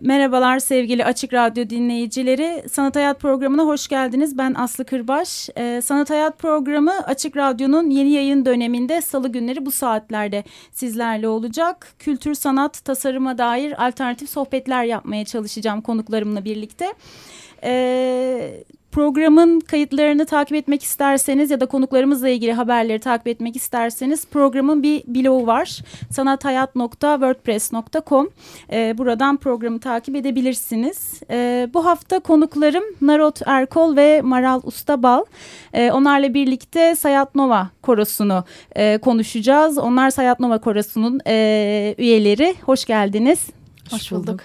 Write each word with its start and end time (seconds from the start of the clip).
Merhabalar 0.00 0.58
sevgili 0.58 1.04
Açık 1.04 1.34
Radyo 1.34 1.70
dinleyicileri. 1.70 2.68
Sanat 2.68 2.96
Hayat 2.96 3.20
programına 3.20 3.62
hoş 3.62 3.88
geldiniz. 3.88 4.38
Ben 4.38 4.54
Aslı 4.54 4.84
Kırbaş. 4.84 5.48
E, 5.56 5.80
Sanat 5.84 6.10
Hayat 6.10 6.38
programı 6.38 6.92
Açık 6.92 7.36
Radyo'nun 7.36 7.90
yeni 7.90 8.10
yayın 8.10 8.44
döneminde 8.44 9.00
salı 9.00 9.28
günleri 9.28 9.66
bu 9.66 9.70
saatlerde 9.70 10.44
sizlerle 10.72 11.28
olacak. 11.28 11.92
Kültür, 11.98 12.34
sanat, 12.34 12.84
tasarıma 12.84 13.38
dair 13.38 13.86
alternatif 13.86 14.30
sohbetler 14.30 14.84
yapmaya 14.84 15.24
çalışacağım 15.24 15.80
konuklarımla 15.80 16.44
birlikte. 16.44 16.86
Evet 17.62 18.77
Programın 18.98 19.60
kayıtlarını 19.60 20.26
takip 20.26 20.56
etmek 20.56 20.82
isterseniz 20.82 21.50
ya 21.50 21.60
da 21.60 21.66
konuklarımızla 21.66 22.28
ilgili 22.28 22.52
haberleri 22.52 22.98
takip 22.98 23.26
etmek 23.26 23.56
isterseniz 23.56 24.26
programın 24.26 24.82
bir 24.82 25.02
blogu 25.06 25.46
var. 25.46 25.82
sanathayat.wordpress.com 26.10 28.28
ee, 28.72 28.98
Buradan 28.98 29.36
programı 29.36 29.80
takip 29.80 30.16
edebilirsiniz. 30.16 31.20
Ee, 31.30 31.68
bu 31.74 31.84
hafta 31.84 32.20
konuklarım 32.20 32.84
Narot 33.00 33.40
Erkol 33.46 33.96
ve 33.96 34.22
Maral 34.22 34.60
Ustabal. 34.64 35.24
Ee, 35.72 35.92
onlarla 35.92 36.34
birlikte 36.34 36.96
Sayat 36.96 37.34
Nova 37.34 37.68
Korosu'nu 37.82 38.44
e, 38.76 38.98
konuşacağız. 38.98 39.78
Onlar 39.78 40.10
Sayat 40.10 40.40
Nova 40.40 40.58
Korosu'nun 40.58 41.20
e, 41.26 41.94
üyeleri. 41.98 42.54
Hoş 42.62 42.84
geldiniz. 42.84 43.46
Hoş 43.90 44.12
bulduk. 44.12 44.26
Hoş 44.26 44.28
bulduk. 44.28 44.40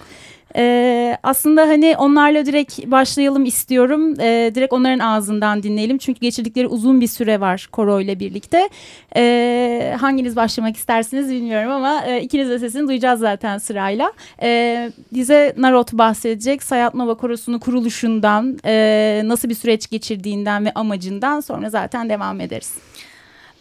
Ee, 0.56 1.18
aslında 1.22 1.62
hani 1.62 1.96
onlarla 1.98 2.46
direkt 2.46 2.86
başlayalım 2.86 3.44
istiyorum. 3.44 4.20
Ee, 4.20 4.52
direkt 4.54 4.72
onların 4.72 4.98
ağzından 4.98 5.62
dinleyelim. 5.62 5.98
Çünkü 5.98 6.20
geçirdikleri 6.20 6.66
uzun 6.66 7.00
bir 7.00 7.06
süre 7.06 7.40
var 7.40 7.68
koro 7.72 8.00
ile 8.00 8.20
birlikte. 8.20 8.68
Ee, 9.16 9.96
hanginiz 10.00 10.36
başlamak 10.36 10.76
istersiniz 10.76 11.30
bilmiyorum 11.30 11.70
ama 11.70 12.04
e, 12.06 12.20
ikiniz 12.20 12.50
de 12.50 12.58
sesini 12.58 12.88
duyacağız 12.88 13.20
zaten 13.20 13.58
sırayla. 13.58 14.12
Ee, 14.42 14.92
bize 15.12 15.54
Narot 15.56 15.92
bahsedecek. 15.92 16.62
Sayat 16.62 16.94
Nova 16.94 17.14
Korosu'nun 17.14 17.58
kuruluşundan, 17.58 18.58
e, 18.64 19.22
nasıl 19.24 19.48
bir 19.48 19.54
süreç 19.54 19.90
geçirdiğinden 19.90 20.64
ve 20.64 20.72
amacından 20.74 21.40
sonra 21.40 21.70
zaten 21.70 22.08
devam 22.08 22.40
ederiz. 22.40 22.72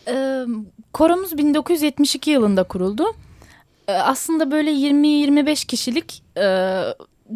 Ee, 0.07 0.43
koromuz 0.93 1.37
1972 1.37 2.31
yılında 2.31 2.63
kuruldu. 2.63 3.05
Ee, 3.87 3.93
aslında 3.93 4.51
böyle 4.51 4.71
20-25 4.71 5.65
kişilik 5.65 6.22
e, 6.37 6.81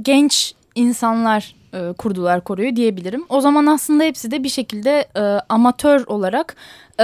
genç 0.02 0.54
insanlar 0.76 1.56
e, 1.74 1.94
kurdular 1.94 2.44
koruyu 2.44 2.76
diyebilirim. 2.76 3.26
O 3.30 3.42
zaman 3.42 3.66
aslında 3.66 4.04
hepsi 4.04 4.32
de 4.32 4.44
bir 4.44 4.50
şekilde 4.50 5.06
e, 5.16 5.22
amatör 5.50 6.08
olarak 6.08 6.56
e, 7.00 7.04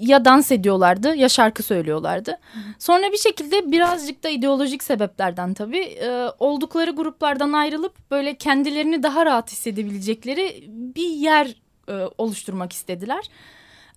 ya 0.00 0.24
dans 0.24 0.52
ediyorlardı 0.52 1.14
ya 1.14 1.28
şarkı 1.28 1.62
söylüyorlardı. 1.62 2.38
Sonra 2.78 3.12
bir 3.12 3.18
şekilde 3.18 3.72
birazcık 3.72 4.24
da 4.24 4.28
ideolojik 4.28 4.82
sebeplerden 4.82 5.54
tabii 5.54 5.82
e, 5.82 6.28
oldukları 6.38 6.90
gruplardan 6.90 7.52
ayrılıp 7.52 8.10
böyle 8.10 8.34
kendilerini 8.34 9.02
daha 9.02 9.26
rahat 9.26 9.52
hissedebilecekleri 9.52 10.64
bir 10.68 11.08
yer 11.08 11.54
e, 11.88 11.92
oluşturmak 12.18 12.72
istediler. 12.72 13.30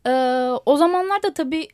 E, 0.06 0.12
o 0.66 0.78
zamanlarda 0.78 1.34
tabii 1.34 1.68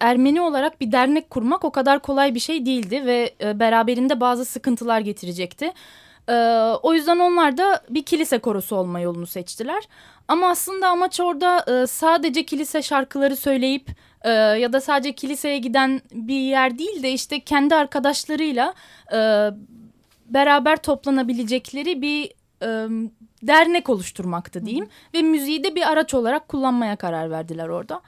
Ermeni 0.00 0.40
olarak 0.40 0.80
bir 0.80 0.92
dernek 0.92 1.30
kurmak 1.30 1.64
o 1.64 1.70
kadar 1.70 1.98
kolay 1.98 2.34
bir 2.34 2.40
şey 2.40 2.66
değildi 2.66 3.06
ve 3.06 3.34
e, 3.40 3.60
beraberinde 3.60 4.20
bazı 4.20 4.44
sıkıntılar 4.44 5.00
getirecekti. 5.00 5.72
E, 6.28 6.34
o 6.82 6.94
yüzden 6.94 7.18
onlar 7.18 7.56
da 7.56 7.82
bir 7.90 8.02
kilise 8.02 8.38
korosu 8.38 8.76
olma 8.76 9.00
yolunu 9.00 9.26
seçtiler. 9.26 9.88
Ama 10.28 10.48
aslında 10.48 10.88
amaç 10.88 11.20
orada 11.20 11.82
e, 11.82 11.86
sadece 11.86 12.46
kilise 12.46 12.82
şarkıları 12.82 13.36
söyleyip 13.36 13.90
e, 14.22 14.30
ya 14.30 14.72
da 14.72 14.80
sadece 14.80 15.12
kiliseye 15.12 15.58
giden 15.58 16.00
bir 16.12 16.40
yer 16.40 16.78
değil 16.78 17.02
de 17.02 17.12
işte 17.12 17.40
kendi 17.40 17.74
arkadaşlarıyla 17.74 18.74
e, 19.12 19.18
beraber 20.26 20.76
toplanabilecekleri 20.76 22.02
bir 22.02 22.32
e, 22.62 22.68
dernek 23.42 23.88
oluşturmaktı 23.88 24.66
diyeyim. 24.66 24.84
Hı. 24.84 24.90
Ve 25.14 25.22
müziği 25.22 25.64
de 25.64 25.74
bir 25.74 25.92
araç 25.92 26.14
olarak 26.14 26.48
kullanmaya 26.48 26.96
karar 26.96 27.30
verdiler 27.30 27.68
orada 27.68 28.00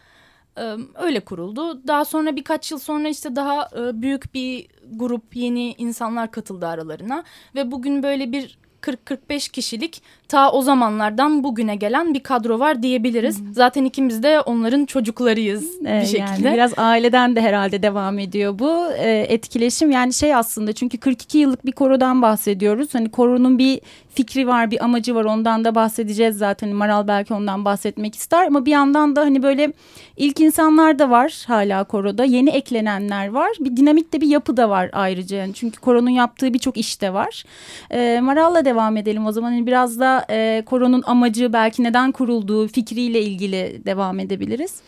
öyle 0.94 1.20
kuruldu. 1.20 1.86
Daha 1.86 2.04
sonra 2.04 2.36
birkaç 2.36 2.72
yıl 2.72 2.78
sonra 2.78 3.08
işte 3.08 3.36
daha 3.36 3.68
büyük 4.02 4.34
bir 4.34 4.66
grup 4.92 5.36
yeni 5.36 5.72
insanlar 5.72 6.30
katıldı 6.30 6.66
aralarına 6.66 7.24
ve 7.54 7.70
bugün 7.70 8.02
böyle 8.02 8.32
bir 8.32 8.58
40-45 8.82 9.50
kişilik 9.50 10.02
ta 10.30 10.52
o 10.52 10.62
zamanlardan 10.62 11.44
bugüne 11.44 11.76
gelen 11.76 12.14
bir 12.14 12.20
kadro 12.20 12.58
var 12.58 12.82
diyebiliriz. 12.82 13.40
Hı. 13.40 13.52
Zaten 13.52 13.84
ikimiz 13.84 14.22
de 14.22 14.40
onların 14.40 14.84
çocuklarıyız 14.84 15.64
ee, 15.86 16.00
bir 16.00 16.06
şekilde. 16.06 16.20
Yani 16.20 16.54
biraz 16.54 16.72
aileden 16.76 17.36
de 17.36 17.40
herhalde 17.40 17.82
devam 17.82 18.18
ediyor 18.18 18.58
bu 18.58 18.92
e, 18.92 19.26
etkileşim. 19.28 19.90
Yani 19.90 20.12
şey 20.12 20.34
aslında 20.34 20.72
çünkü 20.72 20.98
42 20.98 21.38
yıllık 21.38 21.66
bir 21.66 21.72
korodan 21.72 22.22
bahsediyoruz. 22.22 22.94
Hani 22.94 23.10
koronun 23.10 23.58
bir 23.58 23.80
fikri 24.14 24.46
var, 24.46 24.70
bir 24.70 24.84
amacı 24.84 25.14
var. 25.14 25.24
Ondan 25.24 25.64
da 25.64 25.74
bahsedeceğiz 25.74 26.38
zaten. 26.38 26.68
Maral 26.68 27.08
belki 27.08 27.34
ondan 27.34 27.64
bahsetmek 27.64 28.14
ister 28.14 28.46
ama 28.46 28.66
bir 28.66 28.70
yandan 28.70 29.16
da 29.16 29.20
hani 29.20 29.42
böyle 29.42 29.72
ilk 30.16 30.40
insanlar 30.40 30.98
da 30.98 31.10
var 31.10 31.44
hala 31.46 31.84
koroda. 31.84 32.24
Yeni 32.24 32.50
eklenenler 32.50 33.28
var. 33.28 33.50
Bir 33.60 33.76
dinamik 33.76 34.12
de 34.12 34.20
bir 34.20 34.28
yapı 34.28 34.56
da 34.56 34.70
var 34.70 34.90
ayrıca. 34.92 35.36
Yani 35.36 35.54
çünkü 35.54 35.80
koronun 35.80 36.10
yaptığı 36.10 36.54
birçok 36.54 36.76
iş 36.76 37.00
de 37.00 37.12
var. 37.12 37.44
E, 37.90 38.20
Maral'la 38.20 38.64
devam 38.70 38.96
edelim 38.96 39.26
o 39.26 39.32
zaman. 39.32 39.50
Hani 39.50 39.66
biraz 39.66 40.00
da 40.00 40.26
e, 40.30 40.62
koronun 40.66 41.02
amacı 41.06 41.52
belki 41.52 41.82
neden 41.82 42.12
kurulduğu 42.12 42.68
fikriyle 42.68 43.22
ilgili 43.22 43.82
devam 43.86 44.18
edebiliriz. 44.18 44.80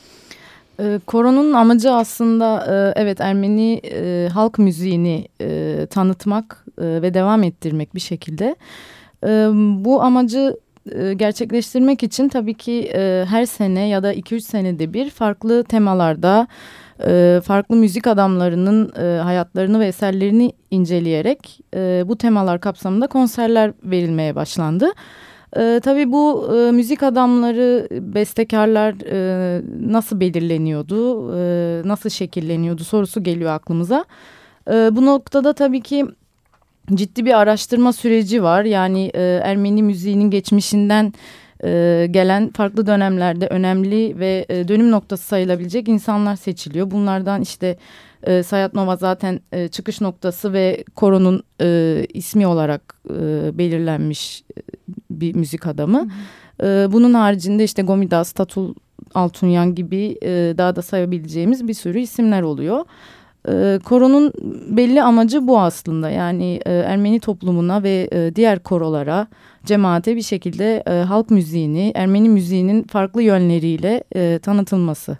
E, 0.80 1.00
koronun 1.06 1.52
amacı 1.52 1.92
aslında 1.92 2.64
e, 2.68 3.00
evet 3.02 3.20
Ermeni 3.20 3.80
e, 3.84 4.28
halk 4.32 4.58
müziğini 4.58 5.28
e, 5.40 5.86
tanıtmak 5.90 6.66
e, 6.78 6.84
ve 7.02 7.14
devam 7.14 7.42
ettirmek 7.42 7.94
bir 7.94 8.00
şekilde. 8.00 8.56
E, 9.24 9.28
bu 9.84 10.02
amacı 10.02 10.56
e, 10.92 11.14
gerçekleştirmek 11.14 12.02
için 12.02 12.28
tabii 12.28 12.54
ki 12.54 12.90
e, 12.94 13.24
her 13.28 13.46
sene 13.46 13.88
ya 13.88 14.02
da 14.02 14.14
2-3 14.14 14.40
senede 14.40 14.92
bir 14.92 15.10
farklı 15.10 15.64
temalarda 15.64 16.46
e, 17.06 17.40
farklı 17.44 17.76
müzik 17.76 18.06
adamlarının 18.06 18.92
e, 18.98 19.20
hayatlarını 19.20 19.80
ve 19.80 19.86
eserlerini 19.86 20.52
inceleyerek 20.70 21.60
e, 21.74 22.04
bu 22.06 22.16
temalar 22.16 22.60
kapsamında 22.60 23.06
konserler 23.06 23.72
verilmeye 23.84 24.34
başlandı. 24.34 24.92
E, 25.56 25.80
tabii 25.84 26.12
bu 26.12 26.50
e, 26.56 26.70
müzik 26.70 27.02
adamları, 27.02 27.88
bestekarlar 27.90 28.94
e, 29.06 29.62
nasıl 29.80 30.20
belirleniyordu, 30.20 31.32
e, 31.36 31.82
nasıl 31.88 32.10
şekilleniyordu 32.10 32.84
sorusu 32.84 33.22
geliyor 33.22 33.50
aklımıza. 33.50 34.04
E, 34.70 34.72
bu 34.72 35.06
noktada 35.06 35.52
tabii 35.52 35.80
ki 35.80 36.06
ciddi 36.94 37.26
bir 37.26 37.40
araştırma 37.40 37.92
süreci 37.92 38.42
var. 38.42 38.64
Yani 38.64 39.10
e, 39.14 39.40
Ermeni 39.44 39.82
müziğinin 39.82 40.30
geçmişinden 40.30 41.12
e, 41.64 42.06
gelen 42.10 42.50
farklı 42.52 42.86
dönemlerde 42.86 43.46
önemli 43.46 44.18
ve 44.18 44.46
e, 44.48 44.68
dönüm 44.68 44.90
noktası 44.90 45.24
sayılabilecek 45.24 45.88
insanlar 45.88 46.36
seçiliyor. 46.36 46.90
Bunlardan 46.90 47.40
işte 47.40 47.76
e, 48.22 48.42
Sayat 48.42 48.74
Nova 48.74 48.96
zaten 48.96 49.40
e, 49.52 49.68
çıkış 49.68 50.00
noktası 50.00 50.52
ve 50.52 50.84
koronun 50.96 51.42
e, 51.60 52.06
ismi 52.14 52.46
olarak 52.46 52.94
e, 53.10 53.58
belirlenmiş 53.58 54.42
e, 54.56 54.60
bir 55.10 55.34
müzik 55.34 55.66
adamı. 55.66 56.08
E, 56.62 56.66
bunun 56.92 57.14
haricinde 57.14 57.64
işte 57.64 57.82
Gomidas, 57.82 58.32
Tatul 58.32 58.74
Altunyan 59.14 59.74
gibi 59.74 60.18
e, 60.22 60.54
daha 60.58 60.76
da 60.76 60.82
sayabileceğimiz 60.82 61.68
bir 61.68 61.74
sürü 61.74 62.00
isimler 62.00 62.42
oluyor. 62.42 62.84
E, 63.48 63.78
koronun 63.84 64.32
belli 64.68 65.02
amacı 65.02 65.46
bu 65.46 65.60
aslında 65.60 66.10
yani 66.10 66.60
e, 66.66 66.72
Ermeni 66.72 67.20
toplumuna 67.20 67.82
ve 67.82 68.08
e, 68.12 68.36
diğer 68.36 68.58
korolara, 68.58 69.26
cemaate 69.64 70.16
bir 70.16 70.22
şekilde 70.22 70.82
e, 70.86 70.92
halk 70.92 71.30
müziğini, 71.30 71.92
Ermeni 71.94 72.28
müziğinin 72.28 72.82
farklı 72.82 73.22
yönleriyle 73.22 74.04
e, 74.14 74.38
tanıtılması. 74.38 75.16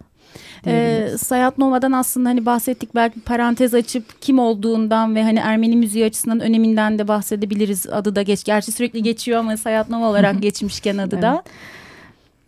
Ee, 0.67 1.09
Sayat 1.19 1.59
Nova'dan 1.59 1.93
aslında 1.93 2.29
hani 2.29 2.47
bahsettik 2.47 2.95
belki 2.95 3.21
parantez 3.21 3.75
açıp 3.75 4.23
kim 4.23 4.39
olduğundan 4.39 5.15
ve 5.15 5.23
hani 5.23 5.39
Ermeni 5.39 5.77
müziği 5.77 6.05
açısından 6.05 6.41
öneminden 6.41 6.99
de 6.99 7.09
bahsedebiliriz. 7.09 7.87
Adı 7.87 8.17
da 8.17 8.23
geç. 8.23 8.45
Gerçi 8.45 8.73
sürekli 8.73 9.03
geçiyor 9.03 9.39
ama 9.39 9.57
Sayat 9.57 9.91
Nova 9.91 10.07
olarak 10.07 10.43
geçmişken 10.43 10.99
adı 10.99 11.23
da. 11.23 11.43
E, 11.47 11.51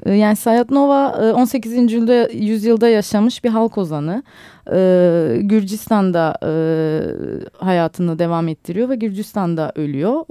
yani 0.06 0.37
Sayat 0.37 0.71
Nova 0.71 1.33
18. 1.35 1.73
Yüzyılda, 1.73 2.29
yüzyılda 2.29 2.89
yaşamış 2.89 3.45
bir 3.45 3.49
halk 3.49 3.79
ozanı. 3.79 4.23
E, 4.73 5.39
Gürcistan'da 5.41 6.39
e, 6.43 6.51
hayatını 7.59 8.19
devam 8.19 8.49
ettiriyor 8.49 8.89
ve 8.89 8.97
Gürcistan'da 8.97 9.73
ölüyor. 9.77 10.25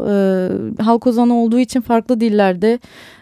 E, 0.78 0.84
halk 0.84 1.08
ozanı 1.08 1.36
olduğu 1.36 1.60
için 1.60 1.82
farklı 1.82 2.20
dillerde 2.20 2.80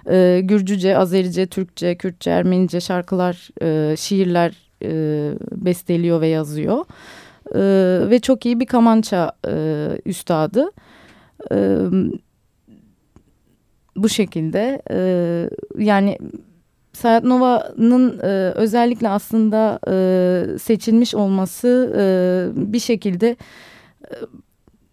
e, 0.09 0.41
Gürcüce, 0.43 0.97
Azerice, 0.97 1.47
Türkçe, 1.47 1.95
Kürtçe, 1.95 2.31
Ermenice 2.31 2.81
şarkılar, 2.81 3.49
e, 3.61 3.97
şiirler 3.97 4.53
e, 4.83 5.31
besteliyor 5.51 6.21
ve 6.21 6.27
yazıyor. 6.27 6.85
E, 7.55 8.09
ve 8.09 8.19
çok 8.19 8.45
iyi 8.45 8.59
bir 8.59 8.65
kamança 8.65 9.31
e, 9.47 9.87
üstadı. 10.05 10.71
E, 11.51 11.77
bu 14.03 14.09
şekilde 14.09 14.81
e, 14.91 15.49
yani 15.83 16.17
Sayat 16.93 17.23
Nova'nın 17.23 18.19
e, 18.19 18.51
özellikle 18.55 19.09
aslında 19.09 19.79
e, 19.87 20.57
seçilmiş 20.59 21.15
olması 21.15 21.93
e, 21.97 22.03
bir 22.73 22.79
şekilde 22.79 23.35
e, 24.03 24.15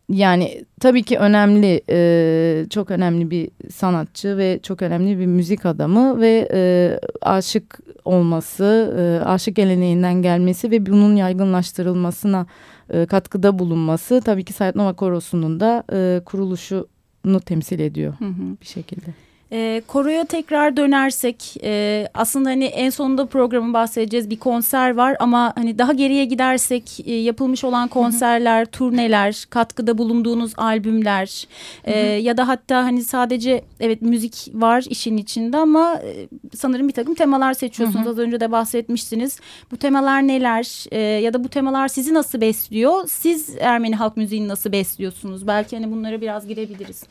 yani 0.08 0.64
tabii 0.80 1.02
ki 1.02 1.18
önemli 1.18 1.82
e, 1.90 2.66
çok 2.70 2.90
önemli 2.90 3.30
bir 3.30 3.50
sanatçı 3.70 4.36
ve 4.36 4.60
çok 4.62 4.82
önemli 4.82 5.18
bir 5.18 5.26
müzik 5.26 5.66
adamı 5.66 6.20
ve 6.20 6.48
e, 6.52 6.60
aşık 7.22 7.78
olması 8.04 8.94
e, 8.98 9.24
aşık 9.24 9.56
geleneğinden 9.56 10.22
gelmesi 10.22 10.70
ve 10.70 10.86
bunun 10.86 11.16
yaygınlaştırılmasına 11.16 12.46
e, 12.90 13.06
katkıda 13.06 13.58
bulunması 13.58 14.20
tabii 14.24 14.44
ki 14.44 14.52
Sayat 14.52 14.74
Nova 14.74 14.92
Korosu'nun 14.92 15.60
da 15.60 15.84
e, 15.92 16.20
kuruluşunu 16.24 16.86
temsil 17.40 17.80
ediyor 17.80 18.14
hı 18.18 18.24
hı. 18.24 18.56
bir 18.60 18.66
şekilde. 18.66 19.14
E, 19.52 19.82
koroya 19.86 20.24
tekrar 20.24 20.76
dönersek 20.76 21.56
e, 21.62 22.08
aslında 22.14 22.48
hani 22.48 22.64
en 22.64 22.90
sonunda 22.90 23.26
programı 23.26 23.72
bahsedeceğiz 23.72 24.30
bir 24.30 24.38
konser 24.38 24.94
var 24.94 25.16
ama 25.20 25.52
hani 25.56 25.78
daha 25.78 25.92
geriye 25.92 26.24
gidersek 26.24 27.00
e, 27.06 27.14
yapılmış 27.14 27.64
olan 27.64 27.88
konserler, 27.88 28.60
hı 28.60 28.66
hı. 28.66 28.70
turneler, 28.70 29.44
katkıda 29.50 29.98
bulunduğunuz 29.98 30.52
albümler 30.56 31.46
e, 31.84 32.16
hı 32.16 32.22
ya 32.22 32.36
da 32.36 32.48
hatta 32.48 32.84
hani 32.84 33.04
sadece 33.04 33.64
evet 33.80 34.02
müzik 34.02 34.50
var 34.54 34.84
işin 34.88 35.16
içinde 35.16 35.56
ama 35.56 35.94
e, 35.94 36.28
sanırım 36.56 36.88
bir 36.88 36.92
takım 36.92 37.14
temalar 37.14 37.54
seçiyorsunuz. 37.54 38.06
Az 38.06 38.18
önce 38.18 38.40
de 38.40 38.52
bahsetmiştiniz. 38.52 39.40
Bu 39.70 39.76
temalar 39.76 40.26
neler 40.26 40.84
e, 40.90 41.00
ya 41.00 41.32
da 41.32 41.44
bu 41.44 41.48
temalar 41.48 41.88
sizi 41.88 42.14
nasıl 42.14 42.40
besliyor? 42.40 43.08
Siz 43.08 43.56
Ermeni 43.60 43.96
halk 43.96 44.16
müziğini 44.16 44.48
nasıl 44.48 44.72
besliyorsunuz? 44.72 45.46
Belki 45.46 45.76
hani 45.76 45.90
bunlara 45.90 46.20
biraz 46.20 46.46
girebiliriz. 46.46 47.04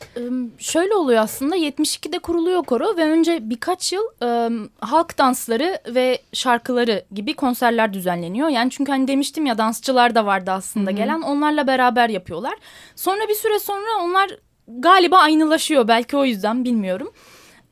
Şöyle 0.58 0.94
oluyor 0.94 1.22
aslında 1.22 1.56
72'de 1.56 2.18
kuruluyor 2.28 2.62
koro 2.62 2.96
ve 2.96 3.04
önce 3.04 3.50
birkaç 3.50 3.92
yıl 3.92 4.02
e, 4.22 4.50
halk 4.80 5.18
dansları 5.18 5.78
ve 5.86 6.18
şarkıları 6.32 7.04
gibi 7.12 7.34
konserler 7.34 7.92
düzenleniyor. 7.92 8.48
Yani 8.48 8.70
çünkü 8.70 8.92
hani 8.92 9.08
demiştim 9.08 9.46
ya 9.46 9.58
dansçılar 9.58 10.14
da 10.14 10.26
vardı 10.26 10.50
aslında 10.50 10.90
Hı 10.90 10.94
-hı. 10.94 10.96
gelen 10.96 11.20
onlarla 11.20 11.66
beraber 11.66 12.08
yapıyorlar. 12.08 12.54
Sonra 12.96 13.28
bir 13.28 13.34
süre 13.34 13.58
sonra 13.58 14.02
onlar 14.02 14.30
galiba 14.68 15.18
aynılaşıyor 15.18 15.88
belki 15.88 16.16
o 16.16 16.24
yüzden 16.24 16.64
bilmiyorum. 16.64 17.12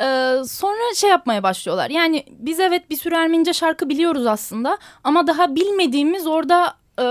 Ee, 0.01 0.35
sonra 0.49 0.95
şey 0.95 1.11
yapmaya 1.11 1.43
başlıyorlar. 1.43 1.91
Yani 1.91 2.25
biz 2.31 2.61
evet 2.61 2.91
bir 2.91 2.97
sürü 2.97 3.15
Ermenice 3.15 3.53
şarkı 3.53 3.89
biliyoruz 3.89 4.27
aslında 4.27 4.79
ama 5.05 5.27
daha 5.27 5.55
bilmediğimiz 5.55 6.27
orada 6.27 6.75
e, 7.01 7.07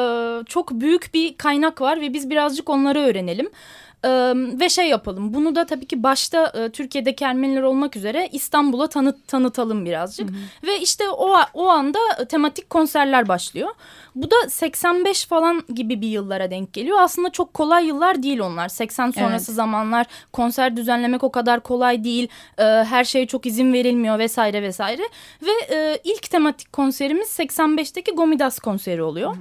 çok 0.45 0.71
büyük 0.71 1.13
bir 1.13 1.37
kaynak 1.37 1.81
var 1.81 2.01
ve 2.01 2.13
biz 2.13 2.29
birazcık 2.29 2.69
onları 2.69 2.99
öğrenelim. 2.99 3.49
Ee, 4.05 4.33
ve 4.59 4.69
şey 4.69 4.89
yapalım 4.89 5.33
bunu 5.33 5.55
da 5.55 5.65
tabii 5.65 5.85
ki 5.85 6.03
başta 6.03 6.51
e, 6.55 6.69
Türkiye'deki 6.69 7.23
Ermeniler 7.25 7.61
olmak 7.61 7.95
üzere 7.95 8.29
İstanbul'a 8.31 8.87
tanıt, 8.87 9.27
tanıtalım 9.27 9.85
birazcık. 9.85 10.29
Hı 10.29 10.33
hı. 10.33 10.67
Ve 10.67 10.79
işte 10.79 11.09
o, 11.09 11.35
o 11.53 11.67
anda 11.67 11.99
tematik 12.29 12.69
konserler 12.69 13.27
başlıyor. 13.27 13.69
Bu 14.15 14.31
da 14.31 14.35
85 14.49 15.25
falan 15.25 15.63
gibi 15.73 16.01
bir 16.01 16.07
yıllara 16.07 16.51
denk 16.51 16.73
geliyor. 16.73 16.97
Aslında 17.01 17.29
çok 17.29 17.53
kolay 17.53 17.87
yıllar 17.87 18.23
değil 18.23 18.39
onlar. 18.39 18.69
80 18.69 19.11
sonrası 19.11 19.51
evet. 19.51 19.55
zamanlar 19.55 20.05
konser 20.33 20.77
düzenlemek 20.77 21.23
o 21.23 21.31
kadar 21.31 21.59
kolay 21.59 22.03
değil. 22.03 22.27
Ee, 22.57 22.63
her 22.63 23.03
şeye 23.03 23.27
çok 23.27 23.45
izin 23.45 23.73
verilmiyor 23.73 24.19
vesaire 24.19 24.61
vesaire. 24.61 25.03
Ve 25.41 25.75
e, 25.75 25.99
ilk 26.03 26.29
tematik 26.29 26.73
konserimiz 26.73 27.39
85'teki 27.39 28.11
Gomidas 28.11 28.59
konseri 28.59 29.03
oluyor. 29.03 29.35
Hı. 29.35 29.39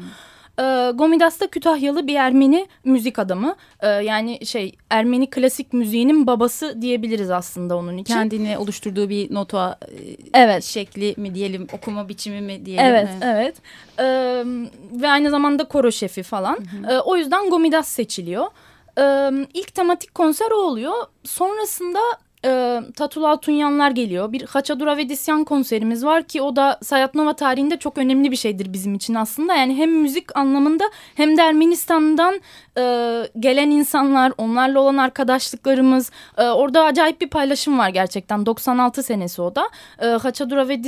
E, 0.58 0.90
Gomidas 0.94 1.40
da 1.40 1.46
Kütahyalı 1.46 2.06
bir 2.06 2.14
Ermeni 2.14 2.66
müzik 2.84 3.18
adamı. 3.18 3.56
E, 3.80 3.88
yani 3.88 4.46
şey 4.46 4.76
Ermeni 4.90 5.30
klasik 5.30 5.72
müziğinin 5.72 6.26
babası 6.26 6.82
diyebiliriz 6.82 7.30
aslında 7.30 7.76
onun 7.76 7.98
için. 7.98 8.14
Kendini 8.14 8.58
oluşturduğu 8.58 9.08
bir 9.08 9.34
nota 9.34 9.78
e, 9.82 10.16
evet. 10.34 10.64
şekli 10.64 11.14
mi 11.16 11.34
diyelim, 11.34 11.66
okuma 11.72 12.08
biçimi 12.08 12.40
mi 12.40 12.66
diyelim. 12.66 12.84
Evet, 12.84 13.08
mi? 13.08 13.18
evet. 13.22 13.56
E, 13.98 14.04
ve 15.00 15.08
aynı 15.08 15.30
zamanda 15.30 15.64
koro 15.64 15.92
şefi 15.92 16.22
falan. 16.22 16.56
Hı 16.56 16.86
hı. 16.86 16.92
E, 16.92 17.00
o 17.00 17.16
yüzden 17.16 17.50
Gomidas 17.50 17.88
seçiliyor. 17.88 18.46
E, 18.98 19.30
ilk 19.54 19.74
tematik 19.74 20.14
konser 20.14 20.50
o 20.50 20.56
oluyor. 20.56 20.94
Sonrasında 21.24 22.00
e, 22.44 22.80
Tatula 22.96 23.40
Tunyanlar 23.40 23.90
geliyor. 23.90 24.32
Bir 24.32 24.42
Haçadura 24.42 24.96
ve 24.96 25.08
konserimiz 25.44 26.04
var 26.04 26.22
ki 26.22 26.42
o 26.42 26.56
da 26.56 26.78
Sayat 26.82 27.14
Nova 27.14 27.32
tarihinde 27.32 27.76
çok 27.76 27.98
önemli 27.98 28.30
bir 28.30 28.36
şeydir 28.36 28.72
bizim 28.72 28.94
için 28.94 29.14
aslında. 29.14 29.54
Yani 29.54 29.76
hem 29.76 30.00
müzik 30.00 30.36
anlamında 30.36 30.84
hem 31.14 31.36
de 31.36 31.42
Ermenistan'dan 31.42 32.40
e, 32.78 32.82
gelen 33.38 33.70
insanlar, 33.70 34.32
onlarla 34.38 34.80
olan 34.80 34.96
arkadaşlıklarımız. 34.96 36.10
E, 36.38 36.44
orada 36.44 36.84
acayip 36.84 37.20
bir 37.20 37.28
paylaşım 37.28 37.78
var 37.78 37.88
gerçekten. 37.88 38.46
96 38.46 39.02
senesi 39.02 39.42
o 39.42 39.54
da. 39.54 39.70
E, 40.02 40.06
Haçadura 40.06 40.68
ve 40.68 40.84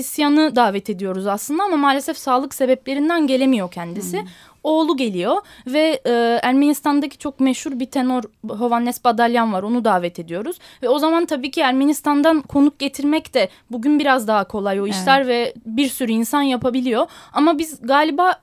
davet 0.56 0.91
ediyoruz 0.91 1.26
aslında 1.26 1.64
ama 1.64 1.76
maalesef 1.76 2.19
sağlık 2.19 2.55
sebeplerinden 2.55 3.26
gelemiyor 3.26 3.70
kendisi. 3.70 4.20
Hmm 4.20 4.29
oğlu 4.67 4.97
geliyor 4.97 5.37
ve 5.67 6.01
e, 6.07 6.41
Ermenistan'daki 6.43 7.19
çok 7.19 7.41
meşhur 7.41 7.81
bir 7.81 7.87
tenor 7.87 8.23
Hovannes 8.49 9.05
Badalyan 9.05 9.53
var 9.53 9.63
onu 9.63 9.85
davet 9.85 10.19
ediyoruz. 10.19 10.59
Ve 10.83 10.89
o 10.89 10.99
zaman 10.99 11.27
tabii 11.27 11.51
ki 11.51 11.61
Ermenistan'dan 11.61 12.41
konuk 12.41 12.79
getirmek 12.79 13.35
de 13.35 13.49
bugün 13.71 13.99
biraz 13.99 14.29
daha 14.29 14.45
kolay 14.45 14.81
o 14.81 14.87
işler 14.87 15.21
evet. 15.21 15.29
ve 15.29 15.55
bir 15.67 15.89
sürü 15.89 16.13
insan 16.13 16.43
yapabiliyor. 16.43 17.07
Ama 17.33 17.59
biz 17.59 17.79
galiba 17.83 18.35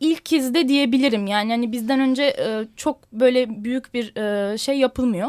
ilk 0.00 0.32
izde 0.32 0.68
diyebilirim 0.68 1.26
yani 1.26 1.50
hani 1.52 1.72
bizden 1.72 2.00
önce 2.00 2.24
e, 2.24 2.64
çok 2.76 3.12
böyle 3.12 3.64
büyük 3.64 3.94
bir 3.94 4.16
e, 4.16 4.58
şey 4.58 4.78
yapılmıyor. 4.78 5.28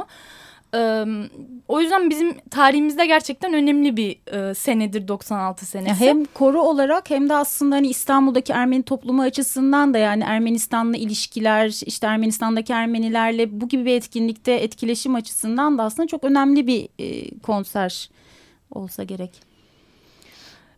Ee, 0.76 1.06
o 1.68 1.82
yüzden 1.82 2.10
bizim 2.10 2.40
tarihimizde 2.50 3.06
gerçekten 3.06 3.54
önemli 3.54 3.98
bir 3.98 4.20
e, 4.34 4.54
senedir 4.54 5.08
96 5.08 5.66
senesi. 5.66 6.06
Hem 6.06 6.26
koru 6.26 6.62
olarak 6.62 7.10
hem 7.10 7.30
de 7.30 7.34
aslında 7.34 7.76
hani 7.76 7.88
İstanbul'daki 7.88 8.54
Ermeni 8.54 8.84
toplumu 8.84 9.22
açısından 9.22 9.94
da 9.94 9.98
yani 9.98 10.24
Ermenistan'la 10.24 10.98
ilişkiler, 10.98 11.82
işte 11.86 12.08
Ermenistan'daki 12.08 12.74
Ermenilerle 12.74 13.62
bu 13.62 13.68
gibi 13.68 13.86
bir 13.86 13.96
etkinlikte 13.96 14.52
etkileşim 14.52 15.16
açısından 15.16 15.78
da 15.78 15.84
aslında 15.84 16.08
çok 16.08 16.24
önemli 16.24 16.68
bir 16.68 16.90
e, 17.00 17.40
konser 17.40 18.10
olsa 18.72 19.04
gerek. 19.04 19.52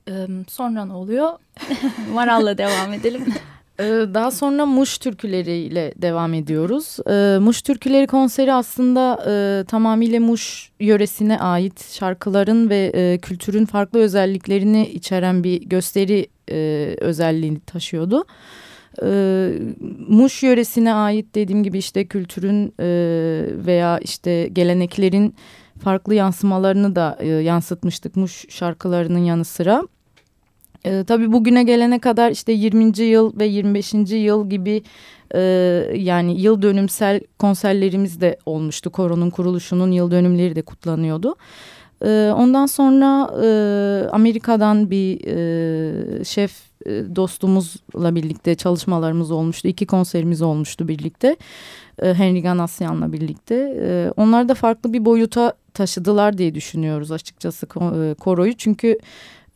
Ee, 0.09 0.27
sonra 0.47 0.85
ne 0.85 0.93
oluyor? 0.93 1.31
Maral'la 2.13 2.57
devam 2.57 2.93
edelim. 2.93 3.33
Ee, 3.79 3.83
daha 4.13 4.31
sonra 4.31 4.65
Muş 4.65 4.97
türküleriyle 4.97 5.93
devam 5.97 6.33
ediyoruz. 6.33 6.97
Ee, 7.09 7.37
Muş 7.41 7.61
türküleri 7.61 8.07
konseri 8.07 8.53
aslında 8.53 9.23
e, 9.27 9.63
tamamıyla 9.67 10.19
Muş 10.19 10.71
yöresine 10.79 11.39
ait 11.39 11.93
şarkıların 11.93 12.69
ve 12.69 12.91
e, 12.95 13.17
kültürün 13.17 13.65
farklı 13.65 13.99
özelliklerini 13.99 14.87
içeren 14.87 15.43
bir 15.43 15.61
gösteri 15.61 16.27
e, 16.51 16.95
özelliğini 16.99 17.59
taşıyordu. 17.59 18.23
Ee, 19.03 19.51
Muş 20.07 20.43
yöresine 20.43 20.93
ait 20.93 21.35
dediğim 21.35 21.63
gibi 21.63 21.77
işte 21.77 22.07
kültürün 22.07 22.73
veya 23.65 23.99
işte 23.99 24.49
geleneklerin 24.53 25.35
farklı 25.83 26.15
yansımalarını 26.15 26.95
da 26.95 27.23
yansıtmıştık 27.23 28.15
Muş 28.15 28.45
şarkılarının 28.49 29.19
yanı 29.19 29.45
sıra. 29.45 29.83
E, 30.85 31.03
tabii 31.03 31.31
bugüne 31.31 31.63
gelene 31.63 31.99
kadar 31.99 32.31
işte 32.31 32.51
20. 32.51 32.99
yıl 32.99 33.39
ve 33.39 33.45
25. 33.45 33.93
yıl 34.11 34.49
gibi 34.49 34.83
e, 35.35 35.39
yani 35.95 36.41
yıl 36.41 36.61
dönümsel 36.61 37.21
konserlerimiz 37.39 38.21
de 38.21 38.37
olmuştu. 38.45 38.89
Koronun 38.89 39.29
kuruluşunun 39.29 39.91
yıl 39.91 40.11
dönümleri 40.11 40.55
de 40.55 40.61
kutlanıyordu. 40.61 41.35
E, 42.05 42.33
ondan 42.35 42.65
sonra 42.65 43.29
e, 43.43 43.47
Amerika'dan 44.09 44.91
bir 44.91 45.27
e, 45.27 46.23
şef 46.23 46.51
e, 46.85 47.15
dostumuzla 47.15 48.15
birlikte 48.15 48.55
çalışmalarımız 48.55 49.31
olmuştu. 49.31 49.67
İki 49.67 49.85
konserimiz 49.85 50.41
olmuştu 50.41 50.87
birlikte. 50.87 51.37
E, 52.01 52.13
Henry 52.13 52.41
Ganasyan'la 52.41 53.13
birlikte. 53.13 53.55
E, 53.81 54.11
onlar 54.17 54.49
da 54.49 54.53
farklı 54.53 54.93
bir 54.93 55.05
boyuta 55.05 55.53
taşıdılar 55.73 56.37
diye 56.37 56.55
düşünüyoruz 56.55 57.11
açıkçası 57.11 57.65
e, 57.65 58.13
koroyu. 58.13 58.53
Çünkü 58.53 58.97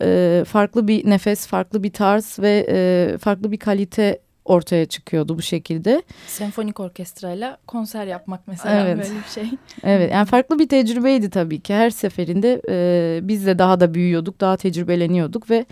e, 0.02 0.44
farklı 0.48 0.88
bir 0.88 1.10
nefes, 1.10 1.48
farklı 1.48 1.84
bir 1.84 1.92
tarz 1.94 2.40
ve 2.40 2.66
e, 2.70 3.18
farklı 3.18 3.52
bir 3.52 3.58
kalite 3.58 4.20
ortaya 4.46 4.86
çıkıyordu 4.86 5.38
bu 5.38 5.42
şekilde. 5.42 6.02
Senfonik 6.28 6.80
orkestrayla 6.80 7.58
konser 7.68 8.06
yapmak 8.06 8.48
mesela 8.48 8.82
Evet. 8.88 8.98
böyle 8.98 9.20
bir 9.20 9.30
şey. 9.30 9.44
Evet 9.84 10.12
yani 10.14 10.26
farklı 10.26 10.60
bir 10.60 10.70
tecrübeydi 10.70 11.30
tabii 11.30 11.60
ki. 11.60 11.74
Her 11.74 11.90
seferinde 11.90 12.62
e, 12.70 13.20
biz 13.24 13.46
de 13.46 13.60
daha 13.60 13.80
da 13.80 13.94
büyüyorduk, 13.94 14.42
daha 14.42 14.58
tecrübeleniyorduk 14.58 15.50
ve 15.50 15.66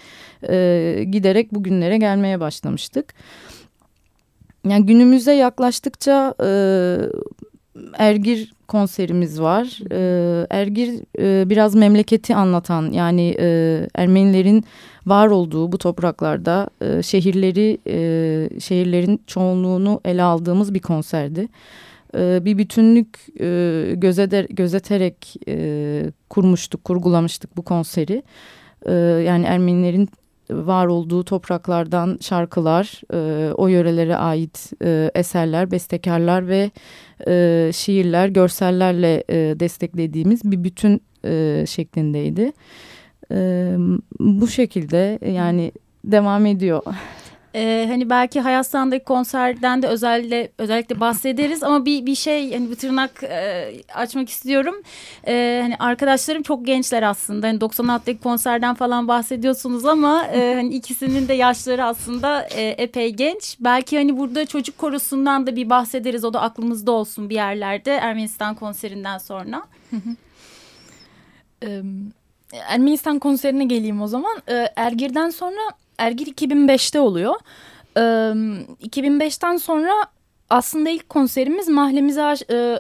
e, 0.50 1.04
giderek 1.12 1.52
bugünlere 1.52 1.98
gelmeye 1.98 2.40
başlamıştık. 2.40 3.14
Yani 4.68 4.86
günümüze 4.86 5.34
yaklaştıkça 5.34 6.34
e, 6.44 6.50
Ergir 7.98 8.54
konserimiz 8.68 9.42
var. 9.42 9.80
E, 9.92 10.48
Ergir 10.50 10.90
e, 11.20 11.50
biraz 11.50 11.76
memleketi 11.76 12.36
anlatan 12.36 12.92
yani 12.92 13.36
e, 13.40 13.88
Ermenilerin 13.96 14.64
var 15.06 15.28
olduğu 15.28 15.72
bu 15.72 15.78
topraklarda 15.78 16.70
e, 16.82 17.04
şehirleri 17.04 17.78
e, 17.88 18.60
şehirlerin 18.60 19.22
çoğunluğunu 19.28 20.02
ele 20.06 20.24
aldığımız 20.24 20.74
bir 20.74 20.80
konserdi. 20.80 21.48
E, 22.18 22.46
bir 22.46 22.58
bütünlük 22.58 23.20
e, 23.40 23.94
gözeder, 23.96 24.46
gözeterek 24.50 25.36
e, 25.48 26.04
kurmuştuk, 26.30 26.84
kurgulamıştık 26.84 27.58
bu 27.58 27.62
konseri. 27.62 28.24
E, 28.86 28.94
yani 29.26 29.46
Ermenilerin 29.46 30.10
var 30.50 30.88
olduğu 30.88 31.24
topraklardan 31.24 32.18
şarkılar, 32.22 33.02
e, 33.14 33.52
o 33.54 33.68
yörelere 33.68 34.16
ait 34.16 34.74
e, 34.84 35.12
eserler, 35.16 35.72
bestekarlar 35.72 36.48
ve 36.48 36.72
e, 37.28 37.72
şiirler, 37.74 38.28
görsellerle 38.28 39.24
e, 39.30 39.60
desteklediğimiz 39.60 40.52
bir 40.52 40.64
bütün 40.64 41.02
e, 41.26 41.64
şeklindeydi. 41.68 42.52
E, 43.32 43.76
bu 44.20 44.48
şekilde 44.48 45.20
yani 45.32 45.72
devam 46.04 46.46
ediyor. 46.46 46.82
Ee, 47.56 47.86
hani 47.90 48.10
belki 48.10 48.42
Hayastan'daki 48.42 49.06
konserden 49.06 49.82
de 49.82 49.88
özellikle 49.88 50.50
özellikle 50.58 51.00
bahsederiz 51.00 51.64
ama 51.64 51.86
bir 51.86 52.06
bir 52.06 52.16
şey 52.16 52.54
hani 52.54 52.72
bir 52.72 52.76
tırnak 52.76 53.24
e, 53.24 53.72
açmak 53.94 54.30
istiyorum. 54.30 54.76
Ee, 55.28 55.60
hani 55.64 55.76
arkadaşlarım 55.80 56.44
çok 56.44 56.66
gençler 56.66 57.04
aslında. 57.04 57.48
Hani 57.48 57.60
96'daki 57.60 58.18
konserden 58.20 58.76
falan 58.76 59.08
bahsediyorsunuz 59.08 59.86
ama 59.86 60.26
e, 60.28 60.56
hani 60.56 60.76
ikisinin 60.76 61.28
de 61.28 61.34
yaşları 61.34 61.84
aslında 61.84 62.42
e, 62.42 62.68
epey 62.70 63.14
genç. 63.14 63.58
Belki 63.60 63.98
hani 63.98 64.18
burada 64.18 64.46
çocuk 64.46 64.78
korosundan 64.78 65.48
da 65.48 65.56
bir 65.56 65.70
bahsederiz. 65.70 66.26
O 66.26 66.34
da 66.34 66.42
aklımızda 66.42 66.92
olsun 66.92 67.30
bir 67.30 67.36
yerlerde 67.36 67.92
Ermenistan 67.92 68.56
konserinden 68.56 69.18
sonra. 69.18 69.64
Ermenistan 72.68 73.20
konserine 73.20 73.66
geleyim 73.66 74.02
o 74.02 74.08
zaman. 74.08 74.42
Ee, 74.50 74.68
Ergir'den 74.76 75.30
sonra 75.30 75.62
Ergir 75.98 76.28
2005'te 76.28 77.00
oluyor. 77.00 77.36
Ee, 77.98 78.02
2005'ten 78.02 79.58
sonra 79.58 79.92
aslında 80.50 80.90
ilk 80.90 81.10
konserimiz 81.10 81.68
Mahlemize 81.68 82.34
e, 82.52 82.80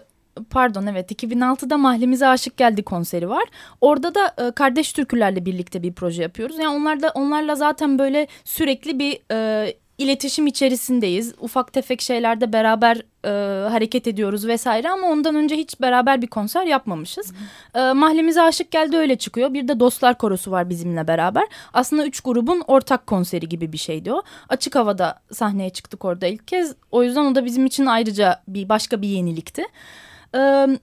pardon 0.49 0.85
evet 0.85 1.11
2006'da 1.11 1.77
Mahlemize 1.77 2.27
Aşık 2.27 2.57
Geldi 2.57 2.83
konseri 2.83 3.29
var. 3.29 3.43
Orada 3.81 4.15
da 4.15 4.47
e, 4.47 4.51
kardeş 4.51 4.93
türkülerle 4.93 5.45
birlikte 5.45 5.83
bir 5.83 5.93
proje 5.93 6.21
yapıyoruz. 6.21 6.59
Yani 6.59 6.75
onlarla 6.75 7.11
onlarla 7.15 7.55
zaten 7.55 7.99
böyle 7.99 8.27
sürekli 8.43 8.99
bir 8.99 9.19
e, 9.31 9.73
iletişim 9.97 10.47
içerisindeyiz. 10.47 11.33
Ufak 11.39 11.73
tefek 11.73 12.01
şeylerde 12.01 12.53
beraber 12.53 13.01
e, 13.25 13.69
hareket 13.69 14.07
ediyoruz 14.07 14.47
vesaire 14.47 14.89
ama 14.89 15.07
ondan 15.07 15.35
önce 15.35 15.55
hiç 15.55 15.81
beraber 15.81 16.21
bir 16.21 16.27
konser 16.27 16.65
yapmamışız. 16.65 17.33
E, 17.75 17.91
Mahlemize 17.91 18.41
Aşık 18.41 18.71
Geldi 18.71 18.97
öyle 18.97 19.15
çıkıyor. 19.15 19.53
Bir 19.53 19.67
de 19.67 19.79
Dostlar 19.79 20.17
Korosu 20.17 20.51
var 20.51 20.69
bizimle 20.69 21.07
beraber. 21.07 21.47
Aslında 21.73 22.05
üç 22.05 22.19
grubun 22.19 22.63
ortak 22.67 23.07
konseri 23.07 23.49
gibi 23.49 23.71
bir 23.71 23.77
şeydi 23.77 24.13
o. 24.13 24.21
Açık 24.49 24.75
havada 24.75 25.19
sahneye 25.31 25.69
çıktık 25.69 26.05
orada 26.05 26.27
ilk 26.27 26.47
kez. 26.47 26.75
O 26.91 27.03
yüzden 27.03 27.25
o 27.25 27.35
da 27.35 27.45
bizim 27.45 27.65
için 27.65 27.85
ayrıca 27.85 28.41
bir 28.47 28.69
başka 28.69 29.01
bir 29.01 29.07
yenilikti. 29.07 29.65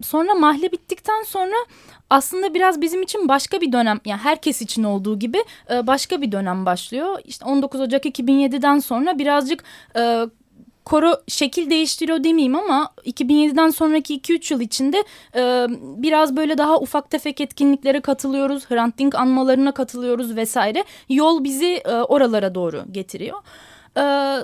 Sonra 0.03 0.35
mahle 0.35 0.73
bittikten 0.73 1.23
sonra 1.23 1.57
aslında 2.11 2.55
biraz 2.55 2.81
bizim 2.81 3.03
için 3.03 3.29
başka 3.29 3.61
bir 3.61 3.73
dönem 3.73 4.01
yani 4.05 4.21
herkes 4.21 4.63
için 4.63 4.85
olduğu 4.85 5.19
gibi 5.19 5.45
başka 5.71 6.23
bir 6.23 6.33
dönem 6.33 6.67
başlıyor. 6.67 7.19
İşte 7.25 7.45
19 7.45 7.81
Ocak 7.81 8.05
2007'den 8.05 8.79
sonra 8.79 9.19
birazcık 9.19 9.65
koro 10.85 11.17
şekil 11.29 11.71
değiştiriyor 11.71 12.25
demeyeyim 12.25 12.57
ama 12.57 12.91
2007'den 13.05 13.71
sonraki 13.71 14.21
2-3 14.21 14.53
yıl 14.53 14.61
içinde 14.61 15.05
biraz 16.03 16.37
böyle 16.37 16.59
daha 16.59 16.79
ufak 16.79 17.11
tefek 17.11 17.41
etkinliklere 17.41 18.01
katılıyoruz. 18.01 18.71
Hrant 18.71 18.99
Dink 18.99 19.15
anmalarına 19.15 19.73
katılıyoruz 19.73 20.37
vesaire. 20.37 20.85
Yol 21.09 21.45
bizi 21.45 21.83
oralara 22.09 22.55
doğru 22.55 22.83
getiriyor. 22.93 23.39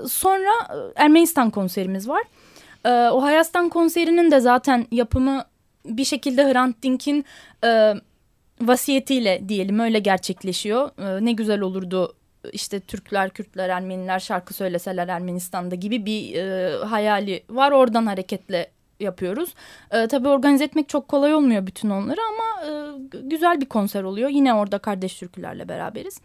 Sonra 0.08 0.52
Ermenistan 0.96 1.50
konserimiz 1.50 2.08
var. 2.08 2.22
Ee, 2.84 2.90
o 2.90 3.22
Hayastan 3.22 3.68
konserinin 3.68 4.30
de 4.30 4.40
zaten 4.40 4.86
yapımı 4.90 5.44
bir 5.84 6.04
şekilde 6.04 6.52
Hrant 6.52 6.82
Dink'in 6.82 7.24
e, 7.64 7.94
vasiyetiyle 8.60 9.48
diyelim 9.48 9.78
öyle 9.78 9.98
gerçekleşiyor. 9.98 10.90
E, 10.98 11.24
ne 11.24 11.32
güzel 11.32 11.60
olurdu 11.60 12.14
işte 12.52 12.80
Türkler, 12.80 13.30
Kürtler, 13.30 13.68
Ermeniler 13.68 14.18
şarkı 14.18 14.54
söyleseler 14.54 15.08
Ermenistan'da 15.08 15.74
gibi 15.74 16.06
bir 16.06 16.34
e, 16.34 16.76
hayali 16.84 17.42
var. 17.50 17.72
Oradan 17.72 18.06
hareketle 18.06 18.70
yapıyoruz. 19.00 19.54
E, 19.90 20.06
tabii 20.06 20.28
organize 20.28 20.64
etmek 20.64 20.88
çok 20.88 21.08
kolay 21.08 21.34
olmuyor 21.34 21.66
bütün 21.66 21.90
onları 21.90 22.20
ama 22.20 22.66
e, 22.66 22.70
güzel 23.22 23.60
bir 23.60 23.66
konser 23.66 24.02
oluyor. 24.02 24.28
Yine 24.28 24.54
orada 24.54 24.78
kardeş 24.78 25.18
türkülerle 25.18 25.68
beraberiz. 25.68 26.20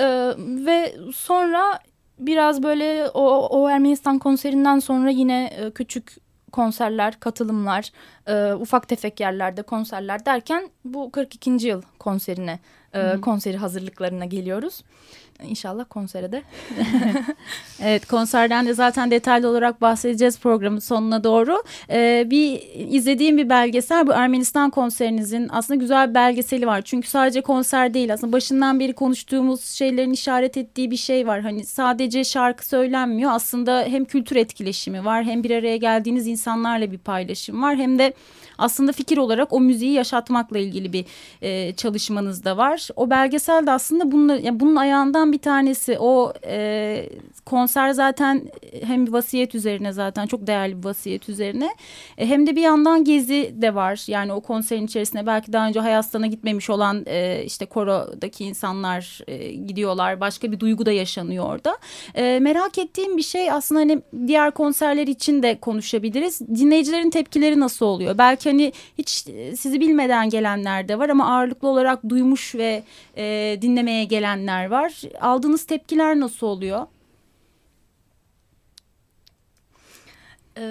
E, 0.00 0.04
ve 0.38 0.94
sonra 1.14 1.78
biraz 2.18 2.62
böyle 2.62 3.10
o, 3.14 3.48
o 3.48 3.68
Ermenistan 3.68 4.18
konserinden 4.18 4.78
sonra 4.78 5.10
yine 5.10 5.44
e, 5.46 5.70
küçük 5.70 6.16
konserler, 6.52 7.20
katılımlar, 7.20 7.90
e, 8.26 8.54
ufak 8.54 8.88
tefek 8.88 9.20
yerlerde 9.20 9.62
konserler 9.62 10.26
derken 10.26 10.70
bu 10.84 11.10
42. 11.10 11.50
yıl 11.50 11.82
konserine, 11.98 12.58
e, 12.94 13.20
konseri 13.20 13.56
hazırlıklarına 13.56 14.24
geliyoruz. 14.24 14.82
İnşallah 15.44 15.84
konsere 15.90 16.32
de. 16.32 16.42
Evet 17.82 18.06
konserden 18.06 18.66
de 18.66 18.74
zaten 18.74 19.10
detaylı 19.10 19.48
olarak 19.48 19.80
bahsedeceğiz 19.80 20.38
programın 20.38 20.78
sonuna 20.78 21.24
doğru. 21.24 21.62
Ee, 21.90 22.26
bir 22.30 22.62
izlediğim 22.88 23.36
bir 23.36 23.48
belgesel 23.48 24.06
bu 24.06 24.12
Ermenistan 24.12 24.70
konserinizin 24.70 25.48
aslında 25.52 25.80
güzel 25.80 26.10
bir 26.10 26.14
belgeseli 26.14 26.66
var. 26.66 26.82
Çünkü 26.82 27.08
sadece 27.08 27.40
konser 27.40 27.94
değil 27.94 28.12
aslında 28.12 28.32
başından 28.32 28.80
beri 28.80 28.92
konuştuğumuz 28.92 29.64
şeylerin 29.64 30.12
işaret 30.12 30.56
ettiği 30.56 30.90
bir 30.90 30.96
şey 30.96 31.26
var. 31.26 31.40
Hani 31.40 31.64
sadece 31.64 32.24
şarkı 32.24 32.66
söylenmiyor 32.66 33.30
aslında 33.32 33.84
hem 33.88 34.04
kültür 34.04 34.36
etkileşimi 34.36 35.04
var 35.04 35.24
hem 35.24 35.42
bir 35.42 35.50
araya 35.50 35.76
geldiğiniz 35.76 36.26
insanlarla 36.26 36.92
bir 36.92 36.98
paylaşım 36.98 37.62
var 37.62 37.76
hem 37.76 37.98
de 37.98 38.12
aslında 38.58 38.92
fikir 38.92 39.18
olarak 39.18 39.52
o 39.52 39.60
müziği 39.60 39.92
yaşatmakla 39.92 40.58
ilgili 40.58 40.92
bir 40.92 41.04
e, 41.42 41.74
çalışmanız 41.74 42.44
da 42.44 42.56
var. 42.56 42.88
O 42.96 43.10
belgesel 43.10 43.66
de 43.66 43.70
aslında 43.70 44.12
bunun, 44.12 44.38
yani 44.38 44.60
bunun 44.60 44.76
ayağından 44.76 45.32
bir 45.32 45.38
tanesi. 45.38 45.98
O 45.98 46.32
e, 46.46 47.08
konser 47.46 47.90
zaten 47.90 48.42
hem 48.82 49.06
bir 49.06 49.12
vasiyet 49.12 49.54
üzerine 49.54 49.92
zaten 49.92 50.26
çok 50.26 50.46
değerli 50.46 50.78
bir 50.78 50.84
vasiyet 50.84 51.28
üzerine 51.28 51.74
e, 52.18 52.26
hem 52.26 52.46
de 52.46 52.56
bir 52.56 52.62
yandan 52.62 53.04
gezi 53.04 53.54
de 53.54 53.74
var. 53.74 54.04
Yani 54.06 54.32
o 54.32 54.40
konserin 54.40 54.86
içerisinde 54.86 55.26
belki 55.26 55.52
daha 55.52 55.68
önce 55.68 55.80
Hayastan'a 55.80 56.26
gitmemiş 56.26 56.70
olan 56.70 57.04
e, 57.06 57.42
işte 57.44 57.66
korodaki 57.66 58.44
insanlar 58.44 59.20
e, 59.26 59.52
gidiyorlar. 59.52 60.20
Başka 60.20 60.52
bir 60.52 60.60
duygu 60.60 60.86
da 60.86 60.92
yaşanıyor 60.92 61.44
orada. 61.44 61.78
E, 62.14 62.38
merak 62.40 62.78
ettiğim 62.78 63.16
bir 63.16 63.22
şey 63.22 63.50
aslında 63.50 63.80
hani 63.80 64.02
diğer 64.26 64.50
konserler 64.50 65.06
için 65.06 65.42
de 65.42 65.58
konuşabiliriz. 65.60 66.40
Dinleyicilerin 66.40 67.10
tepkileri 67.10 67.60
nasıl 67.60 67.86
oluyor? 67.86 68.18
Belki 68.18 68.45
hani 68.46 68.72
hiç 68.98 69.26
e, 69.28 69.56
sizi 69.56 69.80
bilmeden 69.80 70.30
gelenler 70.30 70.88
de 70.88 70.98
var 70.98 71.08
ama 71.08 71.36
ağırlıklı 71.36 71.68
olarak 71.68 72.08
duymuş 72.08 72.54
ve 72.54 72.82
e, 73.16 73.58
dinlemeye 73.62 74.04
gelenler 74.04 74.66
var. 74.66 75.02
Aldığınız 75.20 75.64
tepkiler 75.64 76.20
nasıl 76.20 76.46
oluyor? 76.46 76.86
Ee, 80.58 80.62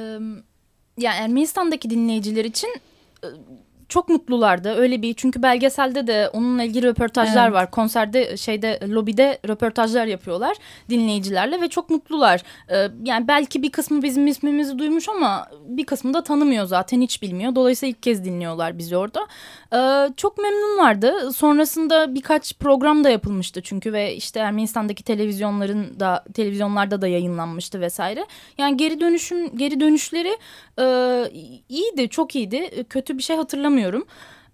yani 0.98 1.16
Ermenistan'daki 1.18 1.90
dinleyiciler 1.90 2.46
için 2.46 2.70
e, 3.24 3.28
çok 3.96 4.10
mutlulardı. 4.10 4.76
Öyle 4.76 5.02
bir 5.02 5.14
çünkü 5.14 5.44
belgeselde 5.44 6.08
de 6.08 6.30
onunla 6.34 6.64
ilgili 6.64 6.88
röportajlar 6.88 7.44
Evet. 7.44 7.54
var. 7.54 7.72
Konserde 7.72 8.38
şeyde 8.38 8.80
lobide 8.88 9.40
röportajlar 9.48 10.06
yapıyorlar 10.06 10.58
dinleyicilerle 10.90 11.62
ve 11.62 11.68
çok 11.68 11.90
mutlular. 11.90 12.42
Ee, 12.70 12.88
yani 13.04 13.28
belki 13.28 13.64
bir 13.64 13.72
kısmı 13.72 14.04
bizim 14.04 14.28
ismimizi 14.28 14.80
duymuş 14.80 15.10
ama 15.10 15.48
bir 15.68 15.86
kısmı 15.86 16.14
da 16.14 16.24
tanımıyor 16.24 16.66
zaten 16.66 17.02
hiç 17.02 17.22
bilmiyor. 17.22 17.56
Dolayısıyla 17.56 17.90
ilk 17.92 18.04
kez 18.04 18.26
dinliyorlar 18.26 18.78
bizi 18.78 18.98
orada. 18.98 19.28
Ee, 19.74 20.14
çok 20.18 20.38
memnunlardı. 20.38 21.34
Sonrasında 21.34 22.16
birkaç 22.16 22.54
program 22.54 23.04
da 23.04 23.10
yapılmıştı 23.10 23.62
çünkü 23.62 23.94
ve 23.94 24.16
işte 24.16 24.40
Ermenistan'daki 24.40 25.04
televizyonların 25.04 26.00
da 26.00 26.24
televizyonlarda 26.34 27.02
da 27.02 27.08
yayınlanmıştı 27.08 27.82
vesaire. 27.82 28.26
Yani 28.58 28.78
geri 28.78 29.00
dönüşüm 29.00 29.58
geri 29.58 29.80
dönüşleri 29.80 30.38
e, 30.80 30.86
iyiydi, 31.70 32.10
çok 32.10 32.36
iyiydi. 32.36 32.84
Kötü 32.90 33.18
bir 33.18 33.24
şey 33.24 33.36
hatırlamıyorum. 33.36 33.85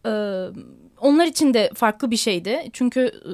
E, 0.05 0.11
onlar 1.01 1.25
için 1.25 1.53
de 1.53 1.71
farklı 1.75 2.11
bir 2.11 2.17
şeydi. 2.17 2.69
Çünkü 2.73 2.99
e, 3.01 3.29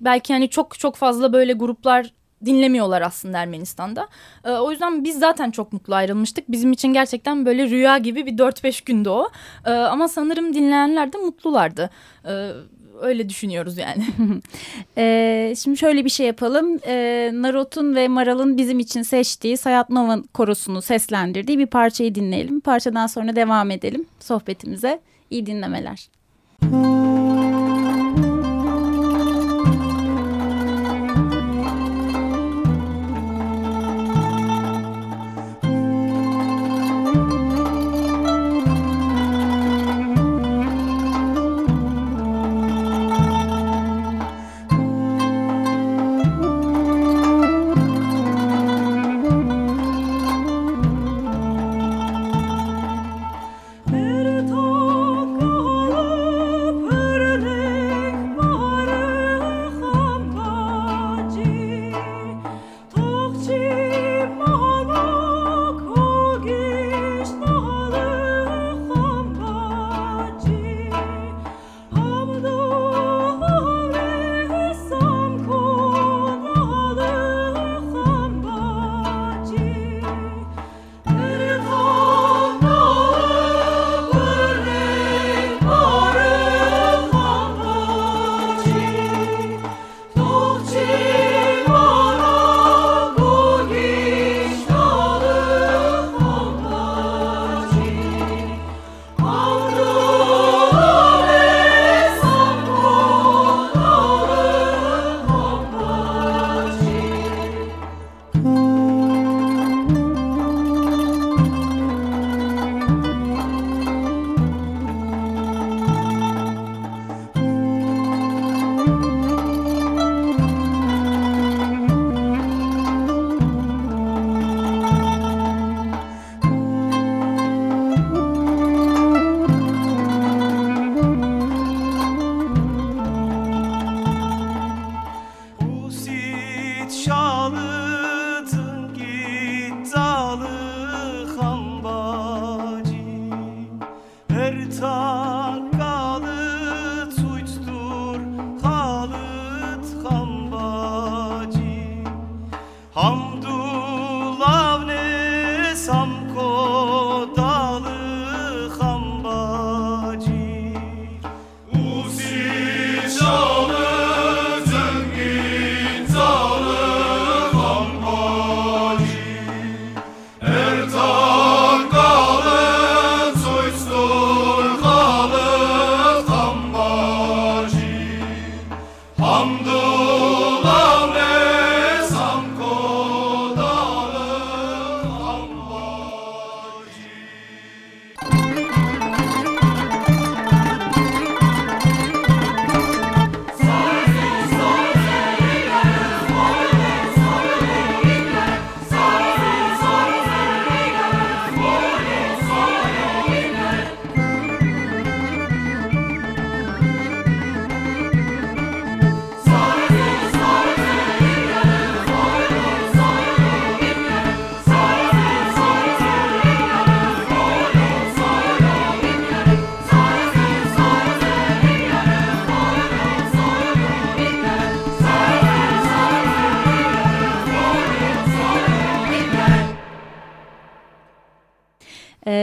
belki 0.00 0.32
hani 0.32 0.50
çok 0.50 0.78
çok 0.78 0.96
fazla 0.96 1.32
böyle 1.32 1.52
gruplar 1.52 2.12
dinlemiyorlar 2.44 3.02
aslında 3.02 3.38
Ermenistan'da. 3.38 4.08
E, 4.44 4.50
o 4.50 4.70
yüzden 4.70 5.04
biz 5.04 5.18
zaten 5.18 5.50
çok 5.50 5.72
mutlu 5.72 5.94
ayrılmıştık. 5.94 6.50
Bizim 6.50 6.72
için 6.72 6.88
gerçekten 6.92 7.46
böyle 7.46 7.70
rüya 7.70 7.98
gibi 7.98 8.26
bir 8.26 8.38
4-5 8.38 8.84
gündü 8.84 9.08
o. 9.08 9.30
E, 9.66 9.70
ama 9.70 10.08
sanırım 10.08 10.54
dinleyenler 10.54 11.12
de 11.12 11.18
mutlulardı. 11.18 11.90
E, 12.24 12.50
öyle 13.00 13.28
düşünüyoruz 13.28 13.78
yani. 13.78 14.04
ee, 14.98 15.54
şimdi 15.62 15.76
şöyle 15.78 16.04
bir 16.04 16.10
şey 16.10 16.26
yapalım. 16.26 16.78
Ee, 16.86 17.30
Narot'un 17.34 17.94
ve 17.94 18.08
Maral'ın 18.08 18.56
bizim 18.56 18.78
için 18.78 19.02
seçtiği 19.02 19.56
Sayat 19.56 19.90
Nova'nın 19.90 20.22
korosunu 20.22 20.82
seslendirdiği 20.82 21.58
bir 21.58 21.66
parçayı 21.66 22.14
dinleyelim. 22.14 22.60
Parçadan 22.60 23.06
sonra 23.06 23.36
devam 23.36 23.70
edelim 23.70 24.06
sohbetimize. 24.20 25.00
İyi 25.30 25.46
dinlemeler. 25.46 26.19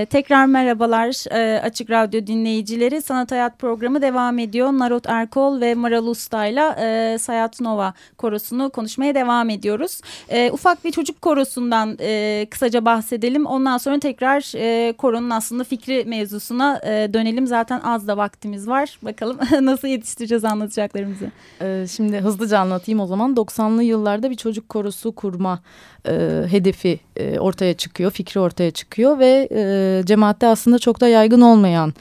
Tekrar 0.09 0.45
merhabalar 0.45 1.33
e, 1.35 1.61
Açık 1.61 1.89
Radyo 1.89 2.27
dinleyicileri. 2.27 3.01
Sanat 3.01 3.31
Hayat 3.31 3.59
programı 3.59 4.01
devam 4.01 4.39
ediyor. 4.39 4.67
Narot 4.67 5.09
Erkol 5.09 5.61
ve 5.61 5.75
Maral 5.75 6.07
Usta'yla 6.07 6.75
e, 6.79 7.17
Sayat 7.17 7.61
Nova 7.61 7.93
korosunu 8.17 8.69
konuşmaya 8.69 9.15
devam 9.15 9.49
ediyoruz. 9.49 10.01
E, 10.29 10.51
ufak 10.51 10.85
bir 10.85 10.91
çocuk 10.91 11.21
korosundan 11.21 11.97
e, 12.01 12.47
kısaca 12.49 12.85
bahsedelim. 12.85 13.45
Ondan 13.45 13.77
sonra 13.77 13.99
tekrar 13.99 14.51
e, 14.55 14.93
koronun 14.93 15.29
aslında 15.29 15.63
fikri 15.63 16.05
mevzusuna 16.05 16.81
e, 16.83 17.13
dönelim. 17.13 17.47
Zaten 17.47 17.79
az 17.79 18.07
da 18.07 18.17
vaktimiz 18.17 18.67
var. 18.67 18.99
Bakalım 19.01 19.37
nasıl 19.61 19.87
yetiştireceğiz 19.87 20.45
anlatacaklarımızı. 20.45 21.31
E, 21.61 21.85
şimdi 21.87 22.17
hızlıca 22.17 22.59
anlatayım 22.59 22.99
o 22.99 23.05
zaman. 23.05 23.33
90'lı 23.33 23.83
yıllarda 23.83 24.29
bir 24.29 24.35
çocuk 24.35 24.69
korosu 24.69 25.11
kurma 25.11 25.59
e, 26.07 26.43
hedefi 26.49 26.99
e, 27.15 27.39
ortaya 27.39 27.73
çıkıyor, 27.73 28.11
fikri 28.11 28.39
ortaya 28.39 28.71
çıkıyor 28.71 29.19
ve 29.19 29.47
e, 29.51 29.96
cemaatte 30.05 30.47
aslında 30.47 30.79
çok 30.79 31.01
da 31.01 31.07
yaygın 31.07 31.41
olmayan 31.41 31.93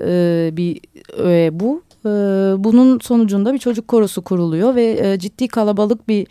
e, 0.00 0.50
bir 0.52 0.80
öğe 1.16 1.60
bu. 1.60 1.82
E, 2.06 2.08
bunun 2.64 2.98
sonucunda 2.98 3.54
bir 3.54 3.58
çocuk 3.58 3.88
korosu 3.88 4.22
kuruluyor 4.22 4.74
ve 4.74 4.98
e, 5.00 5.18
ciddi 5.18 5.48
kalabalık 5.48 6.08
bir 6.08 6.26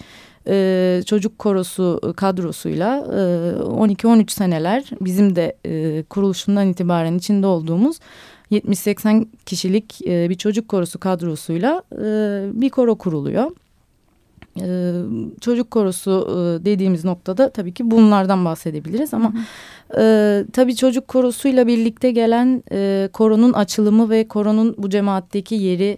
e, 0.47 1.03
çocuk 1.05 1.39
korosu 1.39 2.13
kadrosuyla 2.15 2.97
e, 2.97 3.19
12-13 3.63 4.31
seneler 4.31 4.83
bizim 5.01 5.35
de 5.35 5.57
e, 5.65 6.03
kuruluşundan 6.03 6.67
itibaren 6.67 7.17
içinde 7.17 7.47
olduğumuz 7.47 7.99
70-80 8.51 9.25
kişilik 9.45 10.07
e, 10.07 10.29
bir 10.29 10.35
çocuk 10.35 10.67
korosu 10.67 10.99
kadrosuyla 10.99 11.83
e, 11.91 12.05
bir 12.61 12.69
koro 12.69 12.95
kuruluyor. 12.95 13.51
Ee, 14.61 14.91
çocuk 15.41 15.71
korosu 15.71 16.27
e, 16.29 16.65
dediğimiz 16.65 17.05
noktada 17.05 17.49
tabii 17.49 17.73
ki 17.73 17.91
bunlardan 17.91 18.45
bahsedebiliriz 18.45 19.13
ama 19.13 19.33
e, 19.97 20.45
tabii 20.53 20.75
çocuk 20.75 21.07
korosuyla 21.07 21.67
birlikte 21.67 22.11
gelen 22.11 22.63
e, 22.71 23.09
koronun 23.13 23.53
açılımı 23.53 24.09
ve 24.09 24.27
koronun 24.27 24.75
bu 24.77 24.89
cemaatteki 24.89 25.55
yeri 25.55 25.97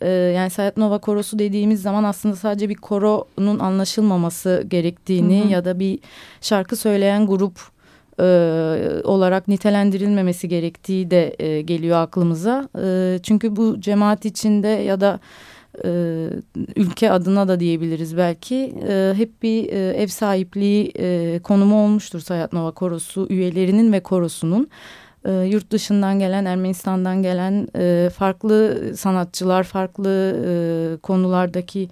e, 0.00 0.08
yani 0.10 0.50
Sayat 0.50 0.76
Nova 0.76 0.98
korosu 0.98 1.38
dediğimiz 1.38 1.82
zaman 1.82 2.04
aslında 2.04 2.36
sadece 2.36 2.68
bir 2.68 2.74
koronun 2.74 3.58
anlaşılmaması 3.58 4.64
gerektiğini 4.68 5.40
Hı 5.40 5.44
hı. 5.44 5.48
ya 5.48 5.64
da 5.64 5.78
bir 5.78 5.98
şarkı 6.40 6.76
söyleyen 6.76 7.26
grup 7.26 7.60
e, 8.20 8.24
olarak 9.04 9.48
nitelendirilmemesi 9.48 10.48
gerektiği 10.48 11.10
de 11.10 11.34
e, 11.38 11.62
geliyor 11.62 11.96
aklımıza. 11.98 12.68
E, 12.82 13.18
çünkü 13.22 13.56
bu 13.56 13.80
cemaat 13.80 14.24
içinde 14.24 14.68
ya 14.68 15.00
da 15.00 15.20
e, 15.84 16.28
ülke 16.76 17.10
adına 17.10 17.48
da 17.48 17.60
diyebiliriz 17.60 18.16
belki 18.16 18.74
e, 18.88 19.12
hep 19.16 19.42
bir 19.42 19.72
e, 19.72 19.90
ev 19.90 20.06
sahipliği 20.06 20.92
e, 20.98 21.38
konumu 21.42 21.84
olmuştur 21.84 22.20
Sayat 22.20 22.52
Nova 22.52 22.70
Korosu 22.70 23.26
üyelerinin 23.30 23.92
ve 23.92 24.00
korosunun. 24.00 24.68
E, 25.24 25.32
yurt 25.32 25.70
dışından 25.70 26.18
gelen, 26.18 26.44
Ermenistan'dan 26.44 27.22
gelen 27.22 27.68
e, 27.76 28.10
farklı 28.10 28.80
sanatçılar, 28.96 29.62
farklı 29.62 30.36
e, 30.46 30.52
konulardaki 30.96 31.88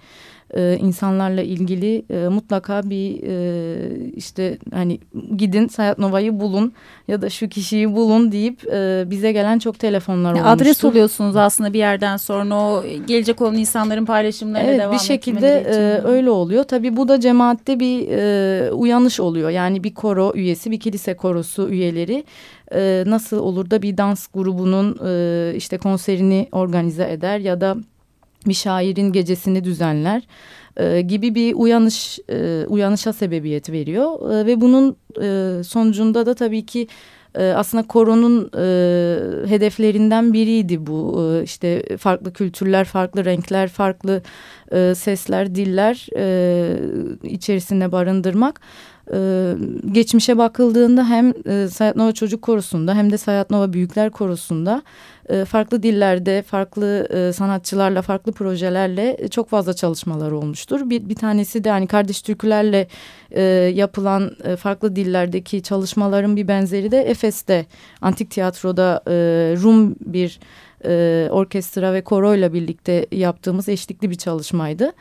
e, 0.56 0.78
insanlarla 0.80 1.42
ilgili 1.42 2.04
e, 2.10 2.28
mutlaka 2.28 2.82
bir 2.90 3.22
e, 3.22 4.10
işte 4.16 4.58
hani 4.74 4.98
gidin 5.36 5.68
Sayat 5.68 5.98
Nova'yı 5.98 6.40
bulun 6.40 6.72
ya 7.08 7.22
da 7.22 7.30
şu 7.30 7.48
kişiyi 7.48 7.92
bulun 7.92 8.32
deyip 8.32 8.66
e, 8.72 9.04
bize 9.06 9.32
gelen 9.32 9.58
çok 9.58 9.78
telefonlar 9.78 10.32
olmuştu. 10.32 10.48
adres 10.48 10.84
oluyorsunuz 10.84 11.36
aslında 11.36 11.72
bir 11.72 11.78
yerden 11.78 12.16
sonra 12.16 12.54
o 12.54 12.84
gelecek 13.06 13.40
olan 13.40 13.54
insanların 13.54 14.04
paylaşımlarına 14.04 14.68
Evet 14.70 14.80
devam 14.80 14.92
bir 14.92 14.98
şekilde 14.98 15.48
e, 15.48 16.08
öyle 16.08 16.30
oluyor. 16.30 16.64
Tabii 16.64 16.96
bu 16.96 17.08
da 17.08 17.20
cemaatte 17.20 17.80
bir 17.80 18.08
e, 18.08 18.72
uyanış 18.72 19.20
oluyor. 19.20 19.50
Yani 19.50 19.84
bir 19.84 19.94
koro 19.94 20.32
üyesi, 20.34 20.70
bir 20.70 20.80
kilise 20.80 21.14
korosu 21.14 21.68
üyeleri 21.68 22.24
e, 22.74 23.04
nasıl 23.06 23.38
olur 23.38 23.70
da 23.70 23.82
bir 23.82 23.96
dans 23.96 24.26
grubunun 24.26 24.98
e, 25.06 25.52
işte 25.56 25.78
konserini 25.78 26.48
organize 26.52 27.10
eder 27.12 27.38
ya 27.38 27.60
da 27.60 27.76
bir 28.46 28.54
şairin 28.54 29.12
gecesini 29.12 29.64
düzenler 29.64 30.22
e, 30.76 31.00
gibi 31.00 31.34
bir 31.34 31.54
uyanış 31.54 32.18
e, 32.30 32.66
uyanışa 32.68 33.12
sebebiyet 33.12 33.70
veriyor. 33.70 34.32
E, 34.32 34.46
ve 34.46 34.60
bunun 34.60 34.96
e, 35.22 35.64
sonucunda 35.64 36.26
da 36.26 36.34
tabii 36.34 36.66
ki 36.66 36.86
e, 37.34 37.48
aslında 37.48 37.86
koronun 37.86 38.50
e, 38.56 39.48
hedeflerinden 39.48 40.32
biriydi 40.32 40.86
bu. 40.86 41.28
E, 41.34 41.42
işte 41.42 41.96
farklı 41.96 42.32
kültürler 42.32 42.84
farklı 42.84 43.24
renkler 43.24 43.68
farklı 43.68 44.22
e, 44.72 44.94
sesler 44.94 45.54
diller 45.54 46.06
e, 46.16 46.76
içerisinde 47.22 47.92
barındırmak 47.92 48.60
e, 49.14 49.52
geçmişe 49.92 50.38
bakıldığında 50.38 51.08
hem 51.08 51.32
e, 51.46 51.68
Sayat 51.68 51.96
Nova 51.96 52.12
Çocuk 52.12 52.42
Korosu'nda 52.42 52.94
hem 52.94 53.12
de 53.12 53.18
Sayat 53.18 53.50
Nova 53.50 53.72
Büyükler 53.72 54.10
Korosu'nda 54.10 54.82
e, 55.30 55.44
farklı 55.44 55.82
dillerde, 55.82 56.42
farklı 56.42 57.08
e, 57.10 57.32
sanatçılarla, 57.32 58.02
farklı 58.02 58.32
projelerle 58.32 59.16
e, 59.18 59.28
çok 59.28 59.48
fazla 59.48 59.74
çalışmalar 59.74 60.30
olmuştur. 60.30 60.90
Bir, 60.90 61.08
bir 61.08 61.14
tanesi 61.14 61.64
de 61.64 61.70
hani 61.70 61.86
kardeş 61.86 62.22
türkülerle 62.22 62.86
e, 63.30 63.42
yapılan 63.74 64.36
e, 64.44 64.56
farklı 64.56 64.96
dillerdeki 64.96 65.62
çalışmaların 65.62 66.36
bir 66.36 66.48
benzeri 66.48 66.90
de 66.90 67.00
Efes'te 67.00 67.66
Antik 68.00 68.30
Tiyatro'da 68.30 69.02
e, 69.06 69.12
Rum 69.62 69.96
bir 70.00 70.40
e, 70.84 71.28
orkestra 71.30 71.92
ve 71.92 72.00
koroyla 72.04 72.52
birlikte 72.52 73.06
yaptığımız 73.12 73.68
eşlikli 73.68 74.10
bir 74.10 74.14
çalışmaydı. 74.14 74.92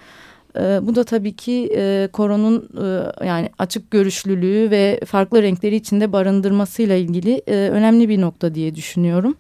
E, 0.55 0.79
bu 0.81 0.95
da 0.95 1.03
tabii 1.03 1.35
ki 1.35 1.73
e, 1.75 2.09
koronun 2.13 2.69
e, 2.83 3.25
yani 3.25 3.49
açık 3.57 3.91
görüşlülüğü 3.91 4.71
ve 4.71 4.99
farklı 5.05 5.43
renkleri 5.43 5.75
içinde 5.75 6.11
barındırmasıyla 6.13 6.95
ilgili 6.95 7.41
e, 7.47 7.55
önemli 7.55 8.09
bir 8.09 8.21
nokta 8.21 8.55
diye 8.55 8.75
düşünüyorum. 8.75 9.35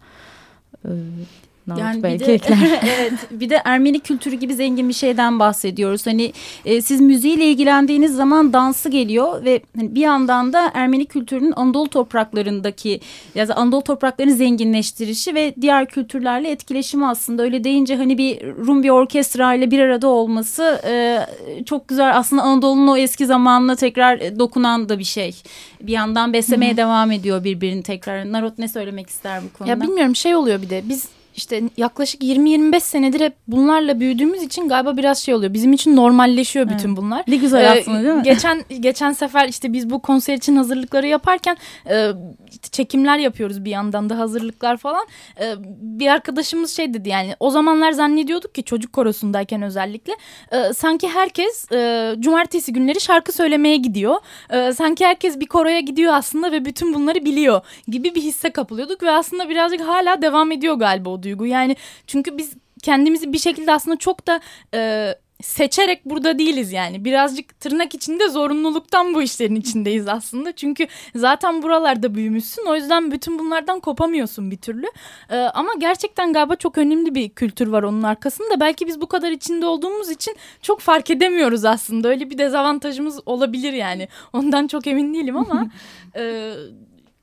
E, 0.83 1.25
Nahut 1.69 1.81
Yani 1.81 2.03
belki 2.03 2.25
de, 2.25 2.33
ekler. 2.33 2.57
evet 2.99 3.13
bir 3.31 3.49
de 3.49 3.61
Ermeni 3.65 3.99
kültürü 3.99 4.35
gibi 4.35 4.55
zengin 4.55 4.89
bir 4.89 4.93
şeyden 4.93 5.39
bahsediyoruz. 5.39 6.07
Hani 6.07 6.33
e, 6.65 6.81
siz 6.81 7.01
müziğiyle 7.01 7.45
ilgilendiğiniz 7.45 8.15
zaman 8.15 8.53
dansı 8.53 8.89
geliyor 8.89 9.45
ve 9.45 9.61
hani 9.77 9.95
bir 9.95 10.01
yandan 10.01 10.53
da 10.53 10.71
Ermeni 10.73 11.05
kültürünün 11.05 11.53
Anadolu 11.55 11.89
topraklarındaki 11.89 12.99
ya 13.35 13.47
da 13.47 13.55
Anadolu 13.55 13.81
topraklarını 13.81 14.33
zenginleştirişi 14.33 15.35
ve 15.35 15.53
diğer 15.61 15.85
kültürlerle 15.85 16.51
etkileşimi 16.51 17.05
aslında 17.05 17.43
öyle 17.43 17.63
deyince 17.63 17.95
hani 17.95 18.17
bir 18.17 18.41
Rum 18.41 18.83
bir 18.83 18.89
orkestra 18.89 19.53
ile 19.53 19.71
bir 19.71 19.79
arada 19.79 20.07
olması 20.07 20.81
e, 20.87 21.19
çok 21.65 21.87
güzel 21.87 22.17
aslında 22.17 22.41
Anadolu'nun 22.41 22.87
o 22.87 22.97
eski 22.97 23.25
zamanına 23.25 23.75
tekrar 23.75 24.19
e, 24.19 24.39
dokunan 24.39 24.89
da 24.89 24.99
bir 24.99 25.03
şey. 25.03 25.35
Bir 25.81 25.91
yandan 25.91 26.33
beslemeye 26.33 26.77
devam 26.77 27.11
ediyor 27.11 27.43
birbirini 27.43 27.83
tekrar. 27.83 28.31
Narot 28.31 28.57
ne 28.57 28.67
söylemek 28.67 29.09
ister 29.09 29.41
bu 29.43 29.57
konuda? 29.57 29.71
Ya 29.71 29.81
bilmiyorum 29.81 30.15
şey 30.15 30.35
oluyor 30.35 30.61
bir 30.61 30.69
de 30.69 30.83
biz 30.89 31.18
işte 31.39 31.61
yaklaşık 31.77 32.21
20-25 32.23 32.79
senedir 32.79 33.19
hep 33.19 33.33
bunlarla 33.47 33.99
büyüdüğümüz 33.99 34.43
için 34.43 34.69
galiba 34.69 34.97
biraz 34.97 35.17
şey 35.17 35.33
oluyor. 35.33 35.53
Bizim 35.53 35.73
için 35.73 35.95
normalleşiyor 35.95 36.69
bütün 36.69 36.97
bunlar. 36.97 37.23
Ne 37.27 37.35
güzel 37.35 37.63
Ee, 37.63 37.79
aslında 37.79 38.03
değil 38.03 38.15
mi? 38.15 38.23
Geçen 38.23 38.63
geçen 38.79 39.11
sefer 39.11 39.47
işte 39.47 39.73
biz 39.73 39.89
bu 39.89 40.01
konser 40.01 40.33
için 40.33 40.55
hazırlıkları 40.55 41.07
yaparken 41.07 41.57
e, 41.89 42.11
işte 42.51 42.69
çekimler 42.71 43.17
yapıyoruz 43.17 43.65
bir 43.65 43.71
yandan 43.71 44.09
da 44.09 44.17
hazırlıklar 44.19 44.77
falan. 44.77 45.05
E, 45.41 45.53
bir 45.81 46.07
arkadaşımız 46.07 46.75
şey 46.75 46.93
dedi 46.93 47.09
yani 47.09 47.35
o 47.39 47.49
zamanlar 47.49 47.91
zannediyorduk 47.91 48.55
ki 48.55 48.63
çocuk 48.63 48.93
korosundayken 48.93 49.61
özellikle 49.61 50.13
e, 50.51 50.73
sanki 50.73 51.09
herkes 51.09 51.71
e, 51.71 52.15
cumartesi 52.19 52.73
günleri 52.73 53.01
şarkı 53.01 53.31
söylemeye 53.31 53.77
gidiyor. 53.77 54.15
E, 54.49 54.73
sanki 54.73 55.05
herkes 55.05 55.39
bir 55.39 55.45
koroya 55.47 55.79
gidiyor 55.79 56.13
aslında 56.13 56.51
ve 56.51 56.65
bütün 56.65 56.93
bunları 56.93 57.25
biliyor 57.25 57.61
gibi 57.87 58.15
bir 58.15 58.21
hisse 58.21 58.49
kapılıyorduk 58.49 59.03
ve 59.03 59.11
aslında 59.11 59.49
birazcık 59.49 59.81
hala 59.81 60.21
devam 60.21 60.51
ediyor 60.51 60.75
galiba 60.75 61.09
o 61.09 61.23
duygu. 61.29 61.45
Yani 61.45 61.75
çünkü 62.07 62.37
biz 62.37 62.53
kendimizi 62.83 63.33
bir 63.33 63.39
şekilde 63.39 63.71
aslında 63.71 63.97
çok 63.97 64.27
da 64.27 64.39
e, 64.73 65.13
seçerek 65.41 66.05
burada 66.05 66.39
değiliz 66.39 66.71
yani. 66.71 67.05
Birazcık 67.05 67.59
tırnak 67.59 67.95
içinde 67.95 68.29
zorunluluktan 68.29 69.13
bu 69.13 69.21
işlerin 69.21 69.55
içindeyiz 69.55 70.07
aslında. 70.07 70.51
Çünkü 70.51 70.87
zaten 71.15 71.61
buralarda 71.61 72.15
büyümüşsün. 72.15 72.65
O 72.67 72.75
yüzden 72.75 73.11
bütün 73.11 73.39
bunlardan 73.39 73.79
kopamıyorsun 73.79 74.51
bir 74.51 74.57
türlü. 74.57 74.87
Ee, 75.29 75.37
ama 75.37 75.69
gerçekten 75.79 76.33
galiba 76.33 76.55
çok 76.55 76.77
önemli 76.77 77.15
bir 77.15 77.29
kültür 77.29 77.67
var 77.67 77.83
onun 77.83 78.03
arkasında. 78.03 78.59
Belki 78.59 78.87
biz 78.87 79.01
bu 79.01 79.07
kadar 79.07 79.31
içinde 79.31 79.65
olduğumuz 79.65 80.09
için 80.09 80.35
çok 80.61 80.79
fark 80.79 81.09
edemiyoruz 81.09 81.65
aslında. 81.65 82.07
Öyle 82.07 82.29
bir 82.29 82.37
dezavantajımız 82.37 83.19
olabilir 83.25 83.73
yani. 83.73 84.07
Ondan 84.33 84.67
çok 84.67 84.87
emin 84.87 85.13
değilim 85.13 85.37
ama 85.37 85.67
e, 86.15 86.53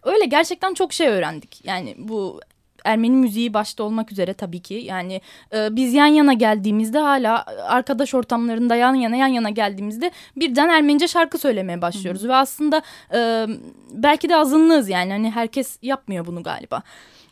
öyle 0.02 0.24
gerçekten 0.24 0.74
çok 0.74 0.92
şey 0.92 1.08
öğrendik. 1.08 1.64
Yani 1.64 1.94
bu 1.98 2.40
Ermeni 2.86 3.16
müziği 3.16 3.54
başta 3.54 3.84
olmak 3.84 4.12
üzere 4.12 4.34
tabii 4.34 4.60
ki. 4.60 4.74
Yani 4.74 5.20
e, 5.54 5.76
biz 5.76 5.94
yan 5.94 6.06
yana 6.06 6.32
geldiğimizde 6.32 6.98
hala 6.98 7.44
arkadaş 7.68 8.14
ortamlarında 8.14 8.76
yan 8.76 8.94
yana 8.94 9.16
yan 9.16 9.26
yana 9.26 9.50
geldiğimizde 9.50 10.10
birden 10.36 10.68
Ermenice 10.68 11.08
şarkı 11.08 11.38
söylemeye 11.38 11.82
başlıyoruz. 11.82 12.28
Ve 12.28 12.34
aslında 12.34 12.82
e, 13.14 13.46
belki 13.92 14.28
de 14.28 14.36
azınlığız 14.36 14.88
yani. 14.88 15.12
Hani 15.12 15.30
herkes 15.30 15.78
yapmıyor 15.82 16.26
bunu 16.26 16.42
galiba. 16.42 16.82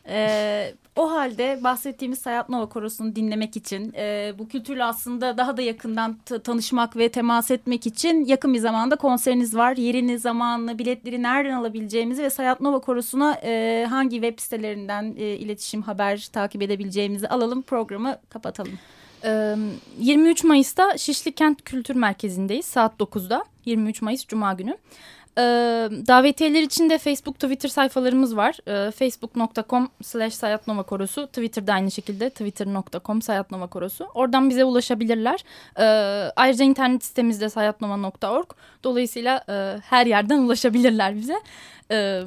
Ee, 0.09 0.75
o 0.97 1.11
halde 1.11 1.61
bahsettiğimiz 1.65 2.19
Sayat 2.19 2.49
Nova 2.49 2.69
Korosu'nu 2.69 3.17
dinlemek 3.17 3.57
için, 3.57 3.93
e, 3.97 4.33
bu 4.39 4.49
kültürle 4.49 4.85
aslında 4.85 5.39
daha 5.39 5.57
da 5.57 5.63
yakından 5.63 6.17
tanışmak 6.45 6.97
ve 6.97 7.09
temas 7.09 7.51
etmek 7.51 7.87
için 7.87 8.25
yakın 8.25 8.55
bir 8.55 8.59
zamanda 8.59 8.97
konseriniz 8.97 9.57
var. 9.57 9.77
Yerini, 9.77 10.19
zamanını, 10.19 10.79
biletleri 10.79 11.23
nereden 11.23 11.55
alabileceğimizi 11.55 12.23
ve 12.23 12.31
Sayat 12.31 12.61
Nova 12.61 12.79
Korosu'na 12.79 13.39
e, 13.45 13.87
hangi 13.91 14.17
web 14.17 14.39
sitelerinden 14.39 15.15
e, 15.19 15.25
iletişim, 15.25 15.83
haber 15.83 16.29
takip 16.33 16.63
edebileceğimizi 16.63 17.29
alalım. 17.29 17.63
Programı 17.63 18.19
kapatalım. 18.29 18.79
Ee, 19.25 19.57
23 19.99 20.45
Mayıs'ta 20.45 20.99
Şişli 20.99 21.33
Kent 21.33 21.65
Kültür 21.65 21.95
Merkezi'ndeyiz 21.95 22.67
saat 22.67 23.01
9'da. 23.01 23.45
23 23.67 24.03
Mayıs 24.03 24.27
Cuma 24.27 24.53
günü. 24.53 24.77
Ee, 25.39 25.43
davetiyeler 26.07 26.63
için 26.63 26.91
de 26.91 26.99
Facebook, 26.99 27.35
Twitter 27.35 27.69
sayfalarımız 27.69 28.37
var. 28.37 28.59
Ee, 28.67 28.91
Facebook.com 28.91 29.89
slash 30.03 30.35
Sayatnova 30.35 30.83
Korosu. 30.83 31.27
Twitter'da 31.27 31.73
aynı 31.73 31.91
şekilde 31.91 32.31
Twitter.com 32.31 33.23
Sayatnova 33.23 33.67
Korosu. 33.67 34.07
Oradan 34.15 34.51
bize 34.51 34.65
ulaşabilirler. 34.65 35.45
Ee, 35.79 35.83
ayrıca 36.37 36.65
internet 36.65 37.05
sitemizde 37.05 37.49
sayatnova.org. 37.49 38.47
Dolayısıyla 38.85 39.45
e, 39.49 39.81
her 39.85 40.07
yerden 40.07 40.39
ulaşabilirler 40.39 41.17
bize. 41.17 41.41
Ee, 41.91 42.23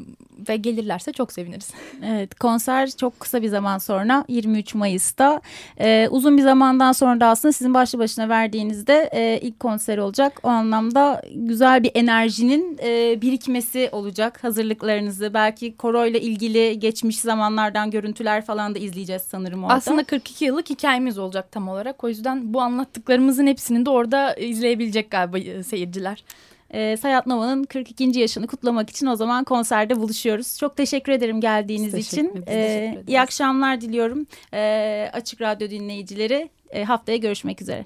ve 0.49 0.57
gelirlerse 0.57 1.11
çok 1.11 1.31
seviniriz. 1.33 1.73
Evet 2.05 2.35
konser 2.35 2.89
çok 2.89 3.19
kısa 3.19 3.41
bir 3.41 3.47
zaman 3.47 3.77
sonra 3.77 4.25
23 4.27 4.75
Mayıs'ta 4.75 5.41
Ee, 5.79 6.07
uzun 6.11 6.37
bir 6.37 6.41
zamandan 6.41 6.91
sonra 6.91 7.19
da 7.19 7.27
aslında 7.27 7.51
sizin 7.51 7.73
başlı 7.73 7.99
başına 7.99 8.29
verdiğinizde 8.29 9.09
e, 9.13 9.39
ilk 9.41 9.59
konser 9.59 9.97
olacak. 9.97 10.39
O 10.43 10.47
anlamda 10.47 11.21
güzel 11.35 11.83
bir 11.83 11.91
enerjinin 11.95 12.79
e, 12.83 13.21
birikmesi 13.21 13.89
olacak 13.91 14.43
hazırlıklarınızı 14.43 15.33
belki 15.33 15.77
koroyla 15.77 16.19
ilgili 16.19 16.79
geçmiş 16.79 17.19
zamanlardan 17.19 17.91
görüntüler 17.91 18.45
falan 18.45 18.75
da 18.75 18.79
izleyeceğiz 18.79 19.21
sanırım 19.21 19.63
orada. 19.63 19.73
Aslında 19.73 20.03
42 20.03 20.45
yıllık 20.45 20.69
hikayemiz 20.69 21.17
olacak 21.17 21.51
tam 21.51 21.69
olarak. 21.69 22.03
O 22.03 22.09
yüzden 22.09 22.53
bu 22.53 22.61
anlattıklarımızın 22.61 23.47
hepsini 23.47 23.85
de 23.85 23.89
orada 23.89 24.35
izleyebilecek 24.35 25.11
galiba 25.11 25.39
e, 25.39 25.63
seyirciler. 25.63 26.23
e, 26.71 26.97
Sayat 26.97 27.27
Nova'nın 27.27 27.63
42. 27.63 28.19
yaşını 28.19 28.47
kutlamak 28.47 28.89
için 28.89 29.07
o 29.07 29.15
zaman 29.15 29.43
konserde 29.43 29.95
buluşuyoruz. 29.99 30.57
Çok 30.57 30.77
teşekkür 30.77 31.11
ederim 31.11 31.41
geldiğiniz 31.41 31.91
teşekkür 31.91 32.29
için. 32.29 32.43
E, 32.47 32.97
iyi 33.07 33.21
akşamlar 33.21 33.81
diliyorum 33.81 34.27
e, 34.53 35.09
Açık 35.13 35.41
Radyo 35.41 35.69
dinleyicileri. 35.69 36.49
E, 36.71 36.83
haftaya 36.83 37.17
görüşmek 37.17 37.61
üzere. 37.61 37.85